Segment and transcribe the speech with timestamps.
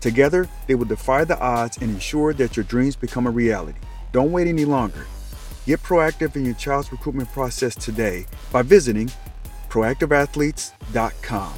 [0.00, 3.78] Together, they will defy the odds and ensure that your dreams become a reality.
[4.12, 5.06] Don't wait any longer.
[5.66, 9.10] Get proactive in your child's recruitment process today by visiting
[9.68, 11.54] proactiveathletes.com.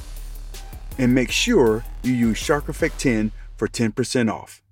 [0.99, 4.63] And make sure you use Shark Effect 10 for 10% off.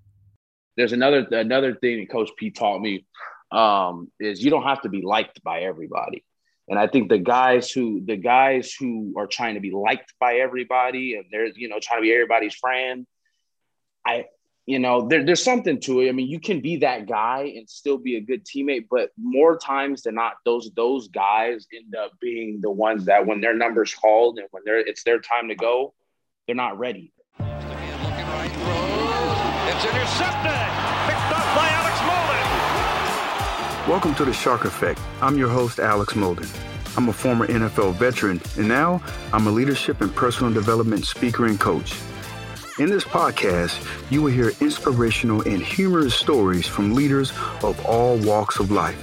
[0.77, 3.05] There's another another thing that Coach P taught me
[3.51, 6.25] um, is you don't have to be liked by everybody.
[6.69, 10.37] And I think the guys who the guys who are trying to be liked by
[10.37, 13.07] everybody and they're you know trying to be everybody's friend,
[14.09, 14.25] I,
[14.65, 16.09] you know, there, there's something to it.
[16.09, 19.59] I mean, you can be that guy and still be a good teammate, but more
[19.59, 23.95] times than not, those those guys end up being the ones that when their number's
[23.95, 25.93] called and when they're it's their time to go,
[26.47, 27.13] they're not ready.
[27.39, 27.51] It's
[29.85, 30.57] intercepted,
[31.05, 32.47] picked up by Alex Molden.
[33.89, 34.99] Welcome to the Shark Effect.
[35.21, 36.49] I'm your host, Alex Molden.
[36.97, 39.03] I'm a former NFL veteran, and now
[39.35, 41.93] I'm a leadership and personal development speaker and coach.
[42.79, 47.33] In this podcast, you will hear inspirational and humorous stories from leaders
[47.65, 48.97] of all walks of life,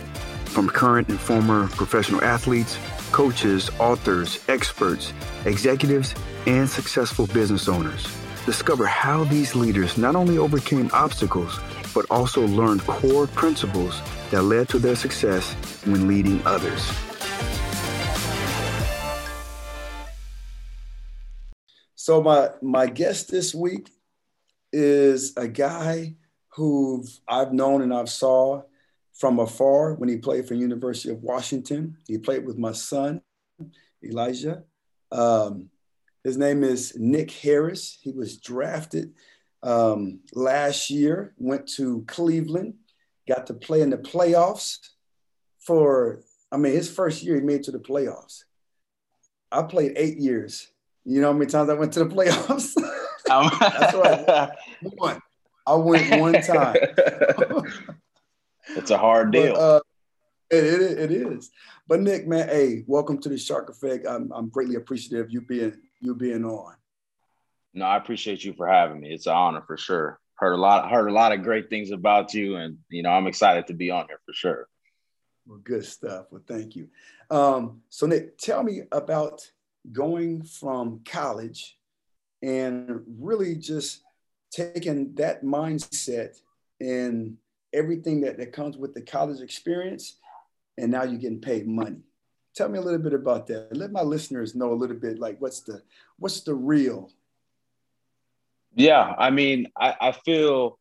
[0.46, 2.78] from current and former professional athletes,
[3.12, 5.12] coaches, authors, experts,
[5.44, 6.16] executives,
[6.48, 8.08] and successful business owners.
[8.46, 11.60] Discover how these leaders not only overcame obstacles,
[11.94, 15.52] but also learned core principles that led to their success
[15.84, 16.90] when leading others.
[22.06, 23.90] So my my guest this week
[24.72, 26.14] is a guy
[26.50, 28.62] who I've known and I've saw
[29.16, 31.98] from afar when he played for University of Washington.
[32.08, 33.24] He played with my son,
[34.04, 34.66] Elijah.
[35.12, 35.72] Um,
[36.24, 37.98] his name is Nick Harris.
[38.00, 39.16] He was drafted
[39.64, 42.76] um, last year, went to Cleveland,
[43.28, 44.78] got to play in the playoffs
[45.58, 48.44] for, I mean, his first year he made to the playoffs.
[49.52, 50.72] I played eight years
[51.06, 52.76] you know how many times I went to the playoffs?
[53.30, 54.50] Um, That's right.
[54.82, 55.22] One.
[55.68, 56.76] I went one time.
[58.76, 59.54] it's a hard deal.
[59.54, 59.80] But, uh,
[60.52, 61.52] it, it, it is.
[61.88, 64.06] But Nick, man, hey, welcome to the Shark Effect.
[64.08, 66.76] I'm, I'm greatly appreciative you being you being on.
[67.74, 69.12] No, I appreciate you for having me.
[69.12, 70.20] It's an honor for sure.
[70.36, 73.28] Heard a lot, heard a lot of great things about you, and you know, I'm
[73.28, 74.68] excited to be on here for sure.
[75.48, 76.28] Well, good stuff.
[76.32, 76.90] Well, thank you.
[77.30, 79.50] Um, so Nick, tell me about
[79.92, 81.78] going from college
[82.42, 84.02] and really just
[84.52, 86.40] taking that mindset
[86.80, 87.38] and
[87.74, 90.18] everything that, that comes with the college experience
[90.78, 92.02] and now you're getting paid money.
[92.56, 93.76] Tell me a little bit about that.
[93.76, 95.82] Let my listeners know a little bit like what's the
[96.18, 97.12] what's the real?
[98.76, 100.78] Yeah i mean i, I feel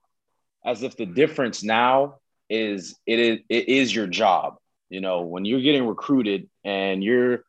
[0.65, 2.17] as if the difference now
[2.51, 4.57] is it is it is your job.
[4.89, 7.45] You know when you're getting recruited and you're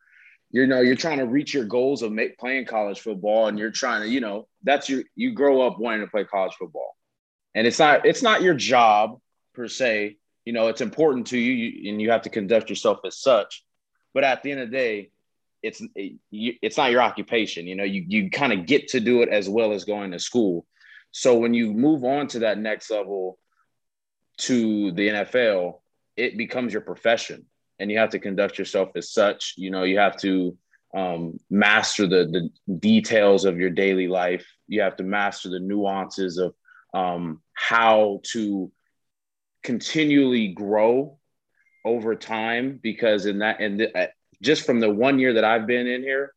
[0.50, 3.70] you know you're trying to reach your goals of make, playing college football and you're
[3.70, 6.96] trying to you know that's your you grow up wanting to play college football.
[7.54, 9.18] And it's not it's not your job
[9.54, 10.16] per se.
[10.44, 13.64] You know it's important to you, and you have to conduct yourself as such.
[14.14, 15.10] But at the end of the day
[15.62, 15.82] it's
[16.30, 17.66] it's not your occupation.
[17.66, 20.18] You know you you kind of get to do it as well as going to
[20.18, 20.66] school.
[21.10, 23.38] So when you move on to that next level
[24.38, 25.80] to the NFL
[26.16, 27.46] it becomes your profession
[27.78, 29.54] and you have to conduct yourself as such.
[29.56, 30.56] You know, you have to
[30.94, 34.46] um, master the the details of your daily life.
[34.68, 36.54] You have to master the nuances of
[36.94, 38.70] um, how to
[39.62, 41.18] continually grow
[41.84, 44.06] over time because in that and uh,
[44.42, 46.32] just from the one year that I've been in here,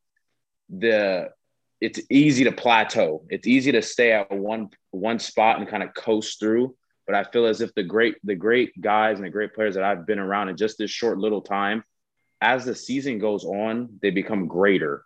[0.69, 1.29] the
[1.81, 3.25] it's easy to plateau.
[3.29, 6.75] It's easy to stay at one one spot and kind of coast through.
[7.09, 9.83] But I feel as if the great the great guys and the great players that
[9.83, 11.83] I've been around in just this short little time,
[12.39, 15.03] as the season goes on, they become greater.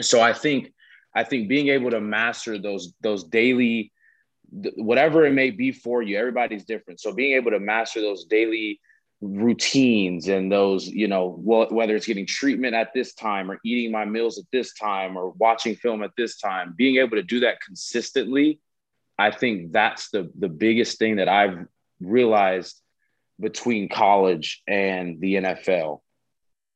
[0.00, 0.72] So I think
[1.16, 3.92] I think being able to master those those daily
[4.76, 7.00] whatever it may be for you, everybody's different.
[7.00, 8.78] So being able to master those daily
[9.20, 14.04] routines and those, you know, whether it's getting treatment at this time or eating my
[14.04, 17.60] meals at this time or watching film at this time, being able to do that
[17.62, 18.60] consistently,
[19.18, 21.66] I think that's the the biggest thing that I've
[22.00, 22.80] realized
[23.38, 26.00] between college and the NFL.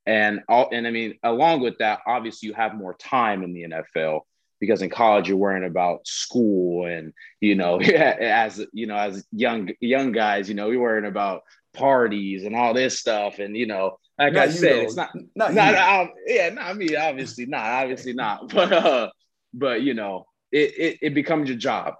[0.05, 3.63] And all and I mean, along with that, obviously you have more time in the
[3.63, 4.21] NFL
[4.59, 9.69] because in college you're worrying about school and you know as you know as young
[9.79, 11.41] young guys you know we're worrying about
[11.73, 13.39] parties and all this stuff.
[13.39, 16.95] And you know like not i said it's not not, not yeah not I mean
[16.95, 18.49] obviously not obviously not.
[18.53, 19.09] But uh
[19.53, 21.95] but you know it it, it becomes your job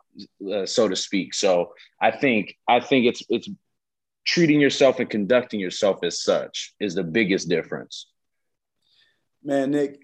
[0.54, 3.50] uh, so to speak so i think i think it's it's
[4.26, 8.08] treating yourself and conducting yourself as such is the biggest difference
[9.44, 10.02] man nick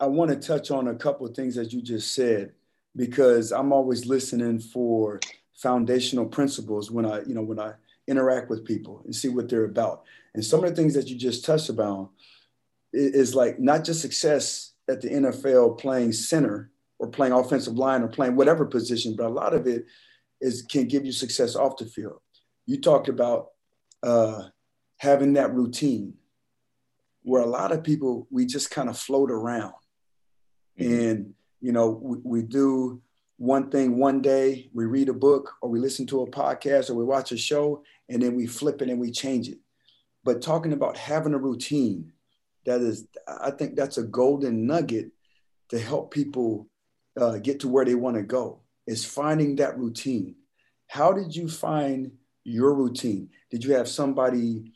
[0.00, 2.52] I want to touch on a couple of things that you just said
[2.96, 5.20] because I'm always listening for
[5.54, 7.74] foundational principles when I, you know, when I
[8.08, 10.04] interact with people and see what they're about.
[10.34, 12.10] And some of the things that you just touched about
[12.94, 18.08] is like not just success at the NFL playing center or playing offensive line or
[18.08, 19.86] playing whatever position, but a lot of it
[20.40, 22.20] is can give you success off the field.
[22.66, 23.48] You talked about
[24.02, 24.44] uh,
[24.98, 26.14] having that routine
[27.22, 29.74] where a lot of people we just kind of float around
[30.80, 30.92] Mm-hmm.
[30.92, 33.00] And, you know, we, we do
[33.36, 36.94] one thing one day, we read a book or we listen to a podcast or
[36.94, 39.58] we watch a show, and then we flip it and we change it.
[40.24, 42.12] But talking about having a routine,
[42.66, 45.10] that is, I think that's a golden nugget
[45.70, 46.68] to help people
[47.20, 50.36] uh, get to where they want to go, is finding that routine.
[50.88, 52.12] How did you find
[52.44, 53.30] your routine?
[53.50, 54.72] Did you have somebody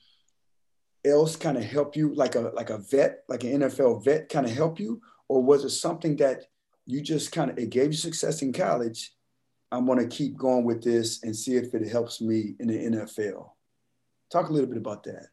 [1.04, 4.46] else kind of help you, like a like a vet, like an NFL vet, kind
[4.46, 6.44] of help you, or was it something that
[6.86, 9.12] you just kind of it gave you success in college
[9.72, 12.78] i'm going to keep going with this and see if it helps me in the
[12.96, 13.50] nfl
[14.30, 15.26] talk a little bit about that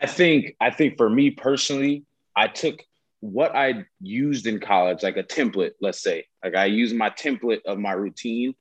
[0.00, 2.04] i think i think for me personally
[2.36, 2.82] i took
[3.22, 7.64] what i used in college like a template let's say like i used my template
[7.64, 8.54] of my routine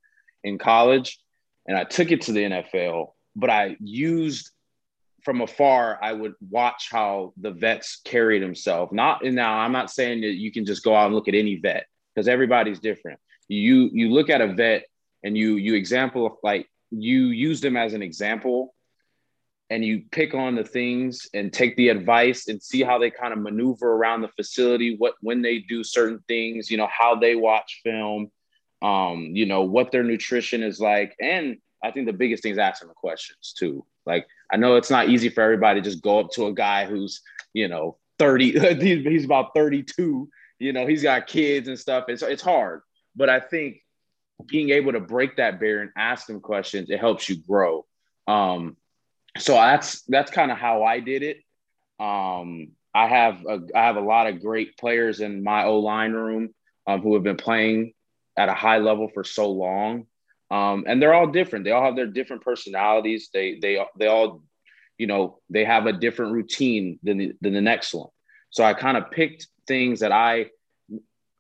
[0.43, 1.19] in college
[1.67, 4.51] and i took it to the nfl but i used
[5.23, 8.91] from afar, I would watch how the vets carried himself.
[8.91, 11.57] Not now I'm not saying that you can just go out and look at any
[11.57, 13.19] vet because everybody's different.
[13.47, 14.85] You you look at a vet
[15.23, 18.73] and you you example like you use them as an example
[19.71, 23.33] and you pick on the things and take the advice and see how they kind
[23.33, 27.35] of maneuver around the facility what when they do certain things you know how they
[27.35, 28.29] watch film
[28.83, 32.57] um you know what their nutrition is like and i think the biggest thing is
[32.59, 36.19] asking the questions too like I know it's not easy for everybody to just go
[36.19, 37.21] up to a guy who's,
[37.53, 38.75] you know, 30,
[39.09, 40.29] he's about 32,
[40.59, 42.05] you know, he's got kids and stuff.
[42.07, 42.81] It's, it's hard.
[43.15, 43.77] But I think
[44.47, 47.85] being able to break that barrier and ask them questions, it helps you grow.
[48.27, 48.77] Um,
[49.37, 51.37] so that's that's kind of how I did it.
[51.99, 56.13] Um, I have a, I have a lot of great players in my O line
[56.13, 56.53] room
[56.87, 57.93] um, who have been playing
[58.37, 60.05] at a high level for so long
[60.51, 61.63] um, and they're all different.
[61.63, 63.29] They all have their different personalities.
[63.33, 64.43] They they they all,
[64.97, 68.09] you know, they have a different routine than the, than the next one.
[68.49, 70.47] So I kind of picked things that I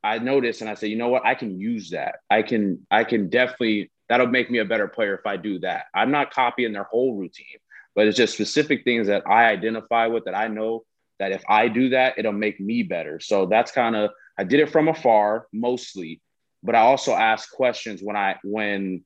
[0.01, 2.19] I noticed, and I said, you know what, I can use that.
[2.29, 5.85] I can I can definitely that'll make me a better player if I do that.
[5.93, 7.59] I'm not copying their whole routine,
[7.95, 10.83] but it's just specific things that I identify with that I know
[11.19, 13.19] that if I do that, it'll make me better.
[13.19, 16.21] So that's kind of I did it from afar mostly
[16.63, 19.03] but I also asked questions when I when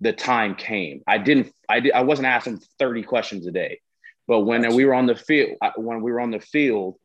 [0.00, 1.02] the time came.
[1.06, 3.80] I didn't I did I wasn't asking 30 questions a day.
[4.26, 4.74] But when gotcha.
[4.74, 6.96] we were on the field uh, when we were on the field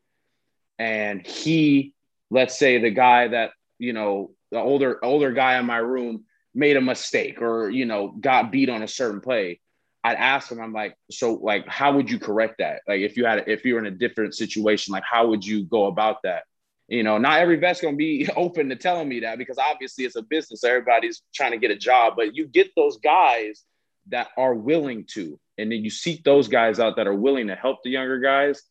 [0.77, 1.93] and he
[2.31, 6.77] let's say the guy that, you know, the older older guy in my room made
[6.77, 9.59] a mistake or, you know, got beat on a certain play,
[10.03, 12.81] I'd ask them, I'm like, so like, how would you correct that?
[12.87, 15.63] Like, if you had, if you were in a different situation, like, how would you
[15.63, 16.43] go about that?
[16.89, 20.15] you know, not every vet's gonna be open to telling me that because obviously it's
[20.15, 20.63] a business.
[20.63, 23.63] Everybody's trying to get a job, but you get those guys
[24.07, 27.55] that are willing to, and then you seek those guys out that are willing to
[27.55, 28.63] help the younger guys,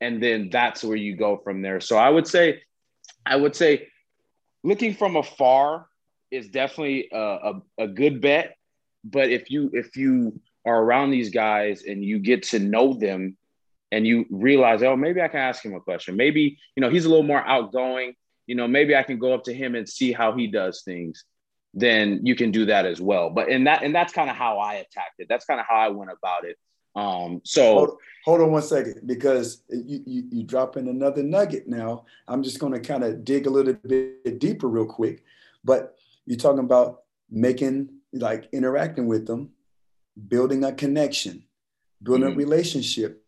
[0.00, 1.80] and then that's where you go from there.
[1.80, 2.62] So I would say,
[3.24, 3.88] I would say,
[4.64, 5.86] looking from afar
[6.30, 8.55] is definitely a, a, a good bet.
[9.10, 13.36] But if you if you are around these guys and you get to know them
[13.92, 16.16] and you realize, oh, maybe I can ask him a question.
[16.16, 18.14] Maybe, you know, he's a little more outgoing.
[18.46, 21.24] You know, maybe I can go up to him and see how he does things.
[21.72, 23.30] Then you can do that as well.
[23.30, 25.28] But in that, and that's kind of how I attacked it.
[25.28, 26.56] That's kind of how I went about it.
[26.96, 31.68] Um, so hold, hold, on one second, because you, you you drop in another nugget
[31.68, 32.06] now.
[32.26, 35.22] I'm just going to kind of dig a little bit deeper real quick.
[35.62, 39.50] But you're talking about making like interacting with them,
[40.28, 41.44] building a connection,
[42.02, 42.34] building mm-hmm.
[42.34, 43.24] a relationship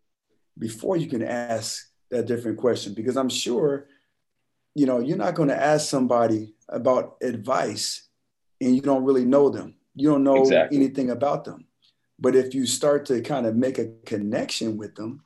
[0.57, 2.93] before you can ask that different question.
[2.93, 3.87] Because I'm sure,
[4.75, 8.07] you know, you're not going to ask somebody about advice
[8.61, 9.75] and you don't really know them.
[9.95, 10.77] You don't know exactly.
[10.77, 11.65] anything about them.
[12.19, 15.23] But if you start to kind of make a connection with them,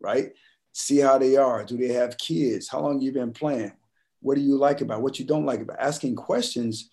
[0.00, 0.32] right?
[0.72, 1.64] See how they are.
[1.64, 2.68] Do they have kids?
[2.68, 3.72] How long you been playing?
[4.20, 5.02] What do you like about?
[5.02, 5.80] What you don't like about?
[5.80, 6.90] Asking questions,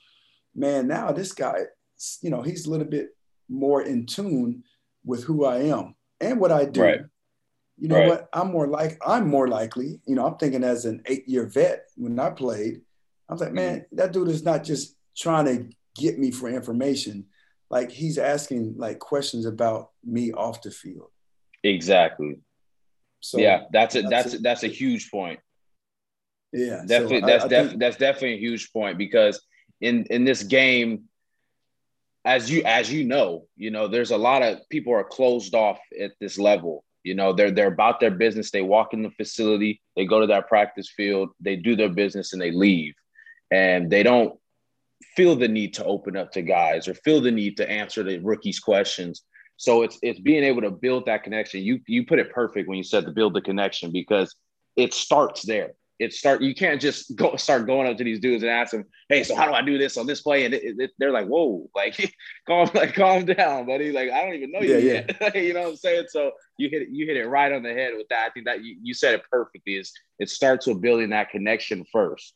[0.56, 0.88] man.
[0.88, 1.64] Now this guy,
[2.22, 3.10] you know, he's a little bit
[3.50, 4.64] more in tune
[5.06, 6.82] with who I am and what I do.
[6.82, 7.02] Right.
[7.78, 8.10] You know right.
[8.10, 8.30] what?
[8.34, 10.00] I'm more like I'm more likely.
[10.06, 12.82] You know, I'm thinking as an eight year vet when I played,
[13.28, 13.96] I was like, man, mm-hmm.
[13.96, 17.26] that dude is not just trying to get me for information
[17.74, 21.10] like he's asking like questions about me off the field.
[21.64, 22.36] Exactly.
[23.20, 25.40] So yeah, that's a that's that's a, that's a huge point.
[26.52, 27.22] Yeah, definitely.
[27.22, 29.42] So that's I, I def, think, that's definitely a huge point because
[29.82, 31.06] in in this game,
[32.26, 35.80] as you as you know, you know, there's a lot of people are closed off
[36.00, 36.84] at this level.
[37.04, 38.52] You know, they're they're about their business.
[38.52, 42.34] They walk in the facility, they go to that practice field, they do their business,
[42.34, 42.94] and they leave.
[43.52, 44.40] And they don't
[45.16, 48.20] feel the need to open up to guys or feel the need to answer the
[48.20, 49.24] rookies' questions.
[49.58, 51.62] So it's it's being able to build that connection.
[51.62, 54.34] You you put it perfect when you said to build the connection because
[54.76, 55.74] it starts there.
[56.00, 58.86] It start you can't just go start going up to these dudes and ask them,
[59.10, 60.46] hey, so how do I do this on this play?
[60.46, 62.16] And it, it, they're like, whoa, like
[62.48, 63.92] calm like calm down, buddy.
[63.92, 65.18] Like I don't even know you yeah, yet.
[65.36, 65.42] Yeah.
[65.42, 66.06] you know what I'm saying?
[66.10, 68.28] So you hit it, you hit it right on the head with that.
[68.28, 69.76] I think that you, you said it perfectly.
[69.76, 72.34] Is it starts with building that connection first.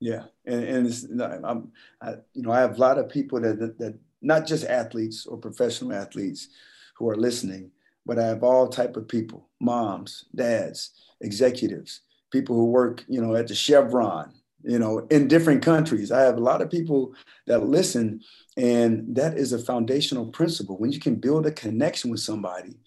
[0.00, 3.58] Yeah, and and it's, I'm, I, you know, I have a lot of people that,
[3.58, 6.48] that, that not just athletes or professional athletes
[6.96, 7.70] who are listening,
[8.06, 13.34] but I have all type of people: moms, dads, executives, people who work, you know,
[13.34, 14.32] at the Chevron,
[14.62, 16.12] you know, in different countries.
[16.12, 17.14] I have a lot of people
[17.46, 18.20] that listen,
[18.56, 20.76] and that is a foundational principle.
[20.78, 22.78] When you can build a connection with somebody,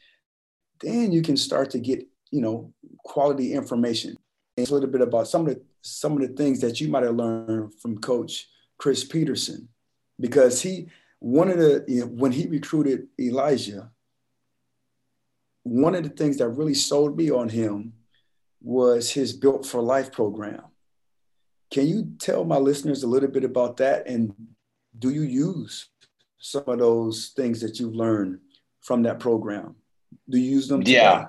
[0.82, 4.18] then you can start to get, you know, quality information.
[4.56, 7.04] It's a little bit about some of the some of the things that you might
[7.04, 8.48] have learned from Coach
[8.78, 9.68] Chris Petersen,
[10.20, 10.88] because he
[11.20, 13.90] one of the you know, when he recruited Elijah,
[15.64, 17.94] one of the things that really sold me on him
[18.64, 20.64] was his Built for Life program.
[21.70, 24.08] Can you tell my listeners a little bit about that?
[24.08, 24.34] And
[24.98, 25.90] do you use
[26.40, 28.40] some of those things that you've learned
[28.82, 29.76] from that program?
[30.30, 30.82] Do you use them?
[30.82, 30.94] Today?
[30.94, 31.26] Yeah.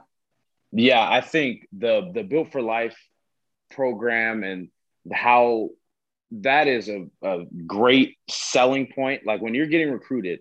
[0.77, 2.97] Yeah, I think the the Built for Life
[3.71, 4.69] program and
[5.13, 5.71] how
[6.33, 9.25] that is a, a great selling point.
[9.25, 10.41] Like when you're getting recruited,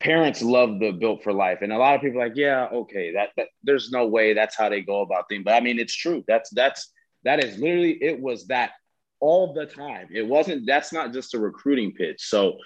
[0.00, 1.58] parents love the built for life.
[1.62, 4.68] And a lot of people like, yeah, okay, that, that there's no way that's how
[4.68, 5.44] they go about things.
[5.44, 6.24] But I mean, it's true.
[6.28, 6.92] That's that's
[7.24, 8.72] that is literally it was that
[9.20, 10.08] all the time.
[10.12, 12.28] It wasn't that's not just a recruiting pitch.
[12.28, 12.58] So,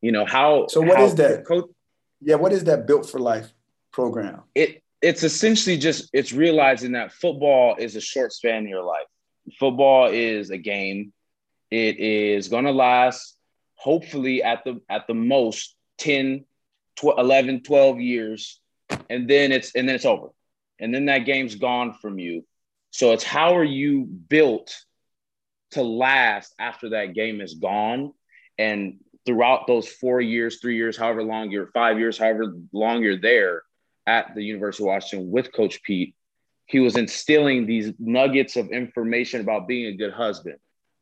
[0.00, 1.46] you know, how so what how is that?
[1.46, 1.66] Coach,
[2.20, 3.52] yeah, what is that built for life
[3.92, 4.42] program?
[4.54, 9.06] It it's essentially just it's realizing that football is a short span in your life
[9.58, 11.12] football is a game.
[11.70, 13.36] It is going to last
[13.74, 16.44] hopefully at the at the most 10
[16.96, 18.60] 12, 11 12 years
[19.10, 20.28] and then it's and then it's over.
[20.78, 22.44] And then that game's gone from you.
[22.90, 24.76] So it's how are you built
[25.72, 28.12] to last after that game is gone
[28.58, 33.20] and throughout those 4 years, 3 years, however long you're 5 years, however long you're
[33.20, 33.62] there
[34.06, 36.14] at the University of Washington with coach Pete
[36.66, 40.56] he was instilling these nuggets of information about being a good husband,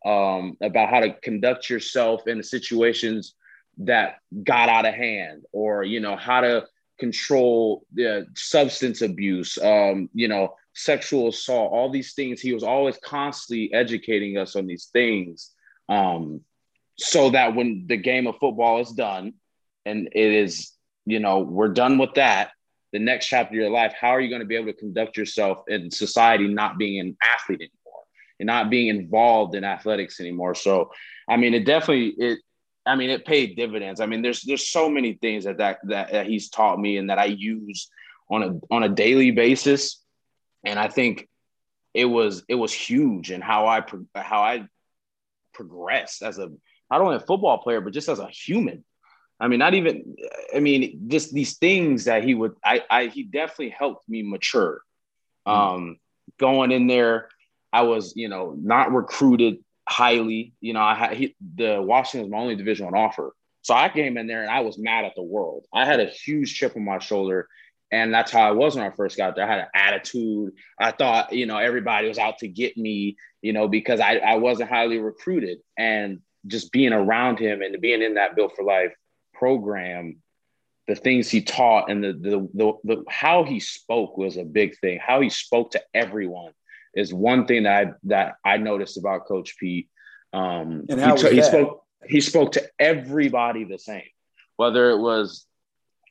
[0.05, 3.35] um, about how to conduct yourself in the situations
[3.79, 6.67] that got out of hand, or you know how to
[6.99, 12.41] control the substance abuse, um, you know, sexual assault, all these things.
[12.41, 15.51] He was always constantly educating us on these things,
[15.89, 16.41] um,
[16.99, 19.35] so that when the game of football is done,
[19.85, 20.73] and it is,
[21.05, 22.51] you know, we're done with that
[22.95, 25.17] the next chapter of your life, how are you going to be able to conduct
[25.17, 28.03] yourself in society not being an athlete anymore
[28.39, 30.55] and not being involved in athletics anymore?
[30.55, 30.93] So,
[31.29, 32.39] I mean, it definitely it.
[32.87, 34.01] I mean, it paid dividends.
[34.01, 37.11] I mean, there's there's so many things that that that, that he's taught me and
[37.11, 37.89] that I use
[38.29, 40.03] on a on a daily basis,
[40.65, 41.29] and I think
[41.95, 43.83] it was it was huge in how I
[44.15, 44.67] how I
[45.53, 46.51] progressed as a
[46.91, 48.85] not only a football player but just as a human
[49.41, 50.17] I mean, not even.
[50.55, 52.55] I mean, just these things that he would.
[52.65, 52.83] I.
[52.89, 53.07] I.
[53.07, 54.81] He definitely helped me mature.
[55.47, 55.53] Mm.
[55.53, 55.99] Um,
[56.39, 57.29] going in there,
[57.73, 60.55] I was, you know, not recruited highly.
[60.61, 63.35] You know, I had he, the Washington was my only division on offer.
[63.63, 65.65] So I came in there and I was mad at the world.
[65.73, 67.49] I had a huge chip on my shoulder.
[67.91, 69.47] And that's how I was when I first got there.
[69.47, 70.53] I had an attitude.
[70.79, 74.35] I thought, you know, everybody was out to get me, you know, because I, I
[74.37, 75.59] wasn't highly recruited.
[75.79, 78.93] And just being around him and being in that Built for Life
[79.33, 80.17] program,
[80.87, 84.77] the things he taught and the, the, the, the how he spoke was a big
[84.79, 84.99] thing.
[85.01, 86.53] How he spoke to everyone
[86.97, 89.89] is one thing that I, that I noticed about Coach Pete.
[90.33, 94.03] Um, and how he, he spoke he spoke to everybody the same,
[94.57, 95.47] whether it was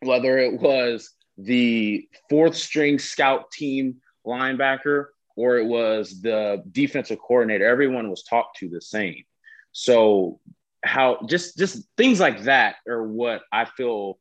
[0.02, 7.68] whether it was the fourth string scout team linebacker or it was the defensive coordinator.
[7.68, 9.24] Everyone was talked to the same.
[9.72, 10.40] So
[10.84, 14.20] how just just things like that are what I feel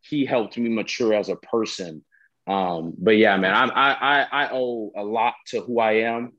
[0.00, 2.04] he helped me mature as a person.
[2.48, 6.32] Um, but yeah, man, I, I I owe a lot to who I am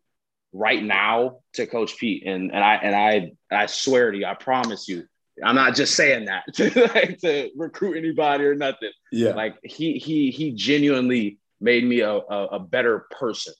[0.51, 4.33] right now to Coach Pete, and and I and I I swear to you, I
[4.33, 5.05] promise you,
[5.43, 8.89] I'm not just saying that to like, to recruit anybody or nothing.
[9.11, 13.53] Yeah, like he he he genuinely made me a a, a better person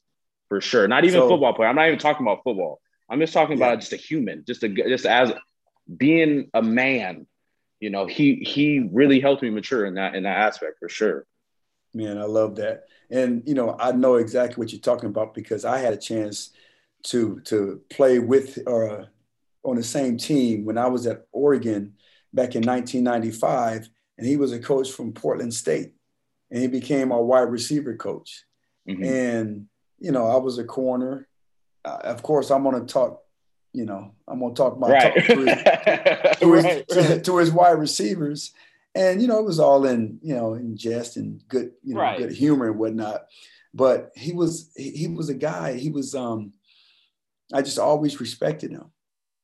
[0.48, 0.88] for sure.
[0.88, 1.70] Not even so, football player.
[1.70, 2.82] I'm not even talking about football.
[3.08, 3.66] I'm just talking yeah.
[3.68, 5.32] about just a human, just a just as
[5.96, 7.28] being a man.
[7.80, 11.26] You know, he he really helped me mature in that in that aspect for sure.
[11.94, 12.86] Man, I love that.
[13.10, 16.52] And you know, I know exactly what you're talking about because I had a chance
[17.04, 19.06] to to play with or uh,
[19.64, 21.94] on the same team when I was at Oregon
[22.34, 25.94] back in 1995, and he was a coach from Portland State,
[26.52, 28.44] and he became our wide receiver coach.
[28.88, 29.04] Mm-hmm.
[29.04, 29.68] And
[30.00, 31.28] you know, I was a corner.
[31.84, 33.22] Uh, of course, I'm going to talk.
[33.72, 35.14] You know, I'm going to talk about right.
[35.14, 35.64] talk to, his,
[36.40, 36.88] to, his, right.
[36.88, 38.52] to, to, his wide receivers,
[38.96, 42.02] and you know, it was all in you know in jest and good you know
[42.02, 42.18] right.
[42.18, 43.26] good humor and whatnot.
[43.74, 45.74] But he was he, he was a guy.
[45.74, 46.54] He was um
[47.54, 48.92] I just always respected him.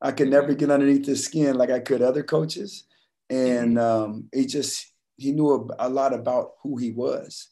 [0.00, 2.84] I could never get underneath his skin like I could other coaches.
[3.30, 4.04] And mm-hmm.
[4.04, 7.48] um, he just, he knew a, a, lot about who he was.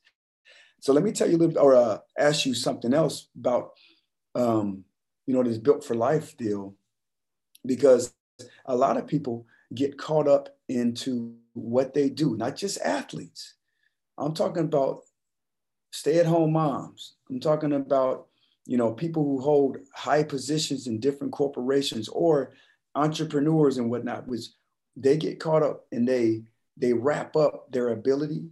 [0.81, 3.71] So let me tell you a little, or uh, ask you something else about,
[4.35, 4.85] um,
[5.27, 6.75] you know, this built for life deal,
[7.65, 8.13] because
[8.67, 13.55] a lot of people get caught up into what they do, not just athletes.
[14.19, 15.01] I'm talking about
[15.93, 17.15] stay at home moms.
[17.31, 18.29] I'm talking about
[18.67, 22.55] you know, people who hold high positions in different corporations or
[22.95, 24.47] entrepreneurs and whatnot, which
[24.97, 26.43] they get caught up and they
[26.77, 28.49] they wrap up their ability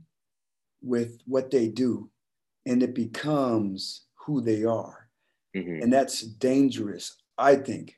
[0.81, 2.09] with what they do
[2.67, 5.09] and it becomes who they are.
[5.57, 5.83] Mm-hmm.
[5.83, 7.97] And that's dangerous, I think.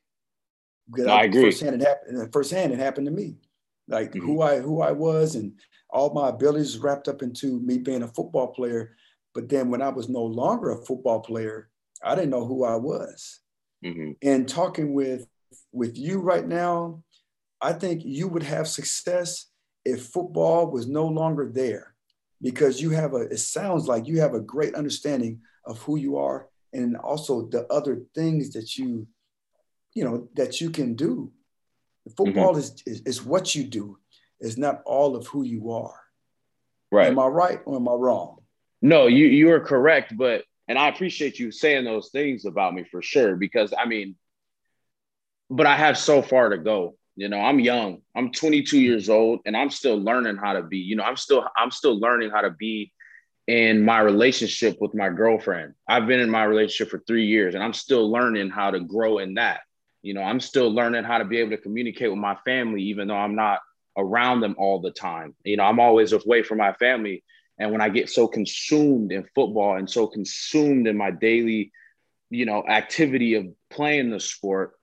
[0.88, 1.44] No, I, I agree.
[1.44, 3.36] Firsthand it, happened, firsthand, it happened to me.
[3.88, 4.26] Like mm-hmm.
[4.26, 5.52] who I who I was and
[5.90, 8.96] all my abilities wrapped up into me being a football player.
[9.34, 11.70] But then when I was no longer a football player,
[12.02, 13.40] I didn't know who I was.
[13.84, 14.12] Mm-hmm.
[14.22, 15.26] And talking with
[15.72, 17.02] with you right now,
[17.60, 19.46] I think you would have success
[19.84, 21.94] if football was no longer there
[22.40, 26.16] because you have a it sounds like you have a great understanding of who you
[26.16, 29.06] are and also the other things that you
[29.94, 31.30] you know that you can do
[32.16, 32.60] football mm-hmm.
[32.60, 33.98] is, is, is what you do
[34.40, 36.00] it's not all of who you are
[36.92, 38.36] right am i right or am i wrong
[38.82, 42.84] no you you are correct but and I appreciate you saying those things about me
[42.84, 44.16] for sure, because I mean,
[45.50, 46.96] but I have so far to go.
[47.16, 47.98] You know, I'm young.
[48.16, 51.46] I'm 22 years old and I'm still learning how to be, you know, I'm still
[51.56, 52.92] I'm still learning how to be
[53.46, 55.74] in my relationship with my girlfriend.
[55.86, 59.18] I've been in my relationship for 3 years and I'm still learning how to grow
[59.18, 59.60] in that.
[60.04, 63.08] You know, I'm still learning how to be able to communicate with my family even
[63.08, 63.60] though I'm not
[63.96, 65.34] around them all the time.
[65.44, 67.24] You know, I'm always away from my family
[67.58, 71.72] and when I get so consumed in football and so consumed in my daily,
[72.30, 74.74] you know, activity of playing the sport,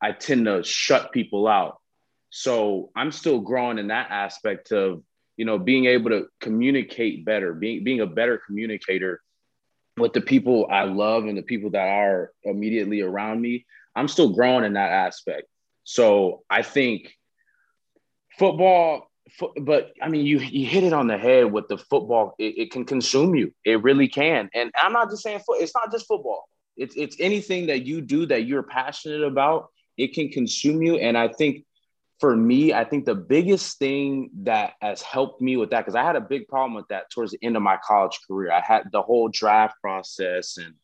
[0.00, 1.78] I tend to shut people out.
[2.30, 5.02] So I'm still growing in that aspect of,
[5.36, 9.20] you know, being able to communicate better, being being a better communicator
[9.96, 13.66] with the people I love and the people that are immediately around me.
[13.94, 15.48] I'm still growing in that aspect.
[15.84, 17.12] So I think
[18.38, 19.10] football
[19.62, 22.34] but I mean, you you hit it on the head with the football.
[22.38, 23.52] It, it, can consume you.
[23.64, 24.50] It really can.
[24.54, 25.60] And I'm not just saying foot.
[25.60, 26.48] It's not just football.
[26.76, 29.68] It's it's anything that you do that you're passionate about.
[29.96, 30.96] It can consume you.
[30.96, 31.64] And I think
[32.18, 36.02] for me, I think the biggest thing that has helped me with that because I
[36.02, 38.52] had a big problem with that towards the end of my college career.
[38.52, 40.74] I had the whole draft process and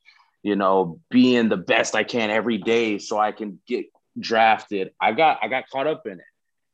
[0.46, 3.86] you know being the best I can every day so I can get
[4.18, 4.92] drafted.
[5.00, 6.26] I got I got caught up in it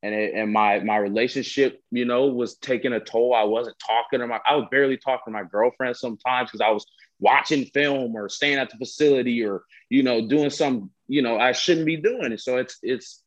[0.02, 3.34] and it, and my my relationship, you know, was taking a toll.
[3.34, 6.70] I wasn't talking to my, I was barely talking to my girlfriend sometimes because I
[6.70, 6.84] was
[7.18, 11.52] watching film or staying at the facility or you know doing some you know I
[11.52, 12.36] shouldn't be doing.
[12.36, 13.22] So it's it's.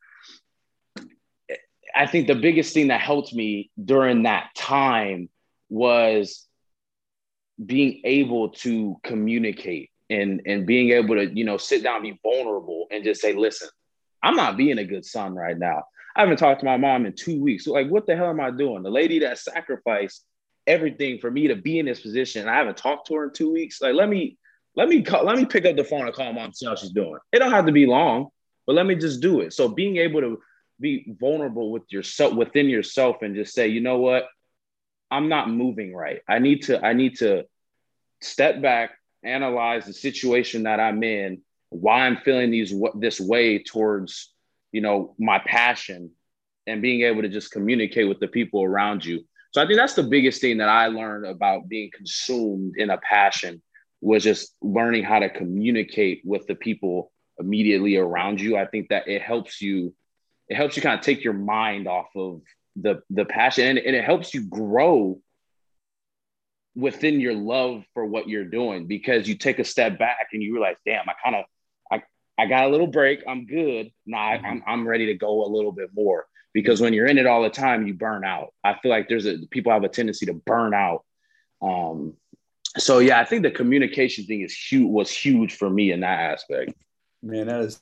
[1.92, 5.28] I think the biggest thing that helped me during that time
[5.68, 6.46] was
[7.64, 12.86] being able to communicate and and being able to you know sit down be vulnerable
[12.90, 13.68] and just say listen
[14.22, 15.84] i'm not being a good son right now.
[16.14, 17.66] I haven't talked to my mom in two weeks.
[17.66, 18.82] So like what the hell am i doing?
[18.82, 20.24] The lady that sacrificed
[20.66, 23.52] everything for me to be in this position i haven't talked to her in two
[23.52, 23.80] weeks.
[23.80, 24.38] Like let me
[24.74, 26.74] let me call let me pick up the phone and call mom and see how
[26.74, 27.18] she's doing.
[27.32, 28.28] It don't have to be long
[28.66, 29.52] but let me just do it.
[29.52, 30.40] So being able to
[30.80, 34.26] be vulnerable with yourself within yourself and just say you know what?
[35.10, 36.20] I'm not moving right.
[36.28, 37.44] I need to i need to
[38.22, 44.32] step back analyze the situation that I'm in, why I'm feeling these this way towards,
[44.72, 46.10] you know, my passion
[46.66, 49.24] and being able to just communicate with the people around you.
[49.52, 52.98] So I think that's the biggest thing that I learned about being consumed in a
[52.98, 53.62] passion
[54.00, 58.56] was just learning how to communicate with the people immediately around you.
[58.56, 59.94] I think that it helps you,
[60.48, 62.42] it helps you kind of take your mind off of
[62.76, 65.18] the the passion and, and it helps you grow
[66.76, 70.52] within your love for what you're doing because you take a step back and you
[70.52, 71.44] realize, damn, I kind of
[71.90, 72.02] I
[72.38, 73.24] I got a little break.
[73.26, 73.90] I'm good.
[74.04, 74.46] Now mm-hmm.
[74.46, 77.42] I'm I'm ready to go a little bit more because when you're in it all
[77.42, 78.52] the time, you burn out.
[78.62, 81.04] I feel like there's a people have a tendency to burn out.
[81.62, 82.14] Um,
[82.76, 86.32] so yeah, I think the communication thing is huge was huge for me in that
[86.32, 86.74] aspect.
[87.22, 87.80] Man, that is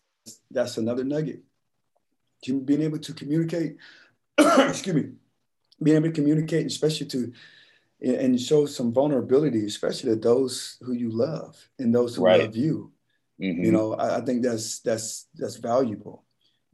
[0.50, 1.40] that's another nugget.
[2.46, 3.76] Being able to communicate,
[4.38, 5.12] excuse me,
[5.82, 7.32] being able to communicate, especially to
[8.04, 12.42] and show some vulnerability, especially to those who you love and those who right.
[12.42, 12.92] love you.
[13.40, 13.64] Mm-hmm.
[13.64, 16.24] You know, I, I, think that's that's that's valuable.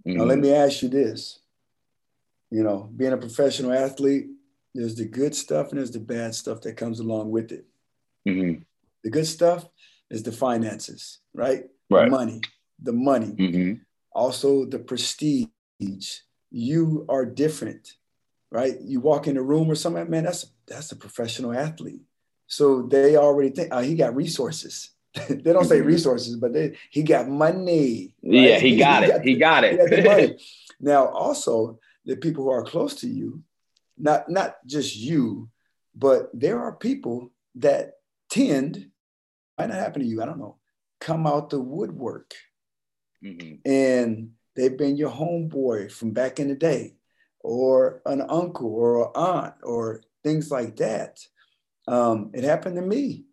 [0.07, 0.19] Mm-hmm.
[0.19, 0.43] Now, let mm-hmm.
[0.43, 1.41] me ask you this.
[2.51, 4.27] You know, being a professional athlete,
[4.75, 7.65] there's the good stuff and there's the bad stuff that comes along with it.
[8.29, 8.63] Mm-hmm.
[9.05, 9.67] The good stuff
[10.11, 11.65] is the finances, right?
[11.89, 12.05] right.
[12.05, 12.41] The money,
[12.83, 13.33] the money.
[13.33, 13.75] Mm-hmm.
[14.13, 15.47] Also, the prestige.
[16.51, 17.95] You are different,
[18.51, 18.75] right?
[18.81, 22.03] You walk in a room or something, man, that's that's a professional athlete.
[22.47, 24.91] So they already think oh, he got resources.
[25.29, 25.89] they don't say mm-hmm.
[25.89, 28.15] resources, but they, he got money.
[28.23, 28.33] Right?
[28.33, 29.23] Yeah, he got he, it.
[29.23, 30.43] He got, he got it.
[30.81, 33.43] now, also the people who are close to you,
[33.99, 35.49] not not just you,
[35.95, 37.95] but there are people that
[38.31, 38.91] tend
[39.59, 40.23] might not happen to you.
[40.23, 40.57] I don't know.
[41.01, 42.35] Come out the woodwork,
[43.25, 43.69] mm-hmm.
[43.69, 46.95] and they've been your homeboy from back in the day,
[47.41, 51.19] or an uncle or an aunt or things like that.
[51.89, 53.25] Um, it happened to me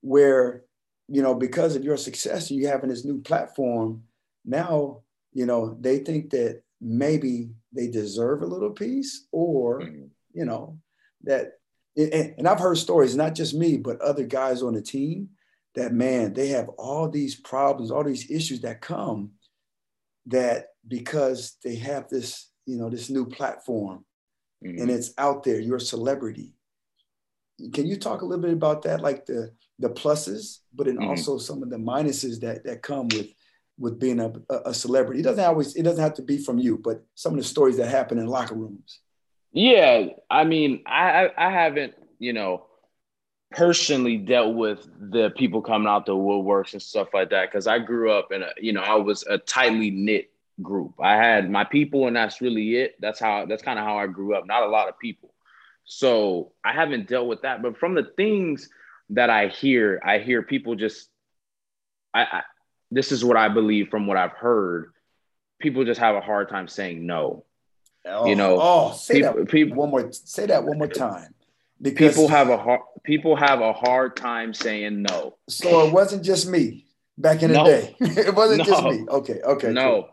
[0.00, 0.64] where,
[1.08, 4.04] you know, because of your success and you having this new platform,
[4.44, 5.02] now,
[5.32, 10.06] you know, they think that maybe they deserve a little piece or, mm-hmm.
[10.32, 10.78] you know,
[11.24, 11.54] that,
[11.96, 15.30] and, and I've heard stories, not just me, but other guys on the team
[15.74, 19.32] that, man, they have all these problems, all these issues that come
[20.26, 24.04] that because they have this, you know, this new platform
[24.64, 24.80] mm-hmm.
[24.80, 25.58] and it's out there.
[25.58, 26.54] You're a celebrity.
[27.72, 31.08] Can you talk a little bit about that, like the the pluses, but then mm-hmm.
[31.08, 33.28] also some of the minuses that that come with
[33.78, 34.32] with being a,
[34.66, 35.20] a celebrity?
[35.20, 37.78] It doesn't always it doesn't have to be from you, but some of the stories
[37.78, 39.00] that happen in locker rooms.
[39.52, 42.66] Yeah, I mean, I I haven't you know
[43.50, 47.78] personally dealt with the people coming out the woodworks and stuff like that because I
[47.78, 50.30] grew up in a you know I was a tightly knit
[50.62, 50.94] group.
[51.00, 52.96] I had my people, and that's really it.
[53.00, 54.46] That's how that's kind of how I grew up.
[54.46, 55.34] Not a lot of people.
[55.84, 57.62] So I haven't dealt with that.
[57.62, 58.68] But from the things
[59.10, 61.08] that I hear, I hear people just
[62.12, 62.42] I, I
[62.90, 64.92] this is what I believe from what I've heard.
[65.60, 67.44] People just have a hard time saying no.
[68.04, 70.12] Oh, you know, oh, say people, that people, one more.
[70.12, 71.34] Say that one more time.
[71.80, 75.36] Because people have a hard people have a hard time saying no.
[75.48, 77.64] So it wasn't just me back in the no.
[77.64, 77.96] day.
[78.00, 78.64] it wasn't no.
[78.64, 79.04] just me.
[79.08, 79.72] Okay, okay.
[79.72, 80.10] No, cool.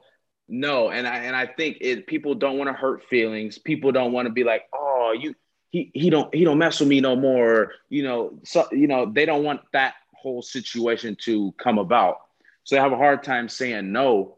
[0.48, 3.58] No, and I and I think it people don't want to hurt feelings.
[3.58, 5.36] People don't want to be like, oh, you
[5.72, 7.74] he he don't he don't mess with me no more.
[7.90, 12.20] You know, so you know, they don't want that whole situation to come about.
[12.64, 14.38] So they have a hard time saying no.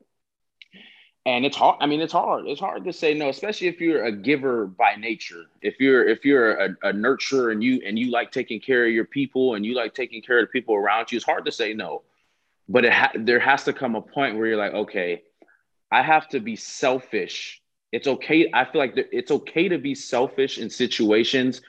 [1.26, 1.78] And it's hard.
[1.82, 2.48] I mean, it's hard.
[2.48, 5.43] It's hard to say no, especially if you're a giver by nature.
[5.62, 8.93] If you're if you're a, a nurturer and you and you like taking care of
[8.93, 11.52] your people and you like taking care of the people around you, it's hard to
[11.52, 12.04] say no.
[12.70, 15.24] But it ha- there has to come a point where you're like, okay,
[15.91, 17.62] I have to be selfish.
[17.91, 18.50] It's okay.
[18.54, 21.62] I feel like it's okay to be selfish in situations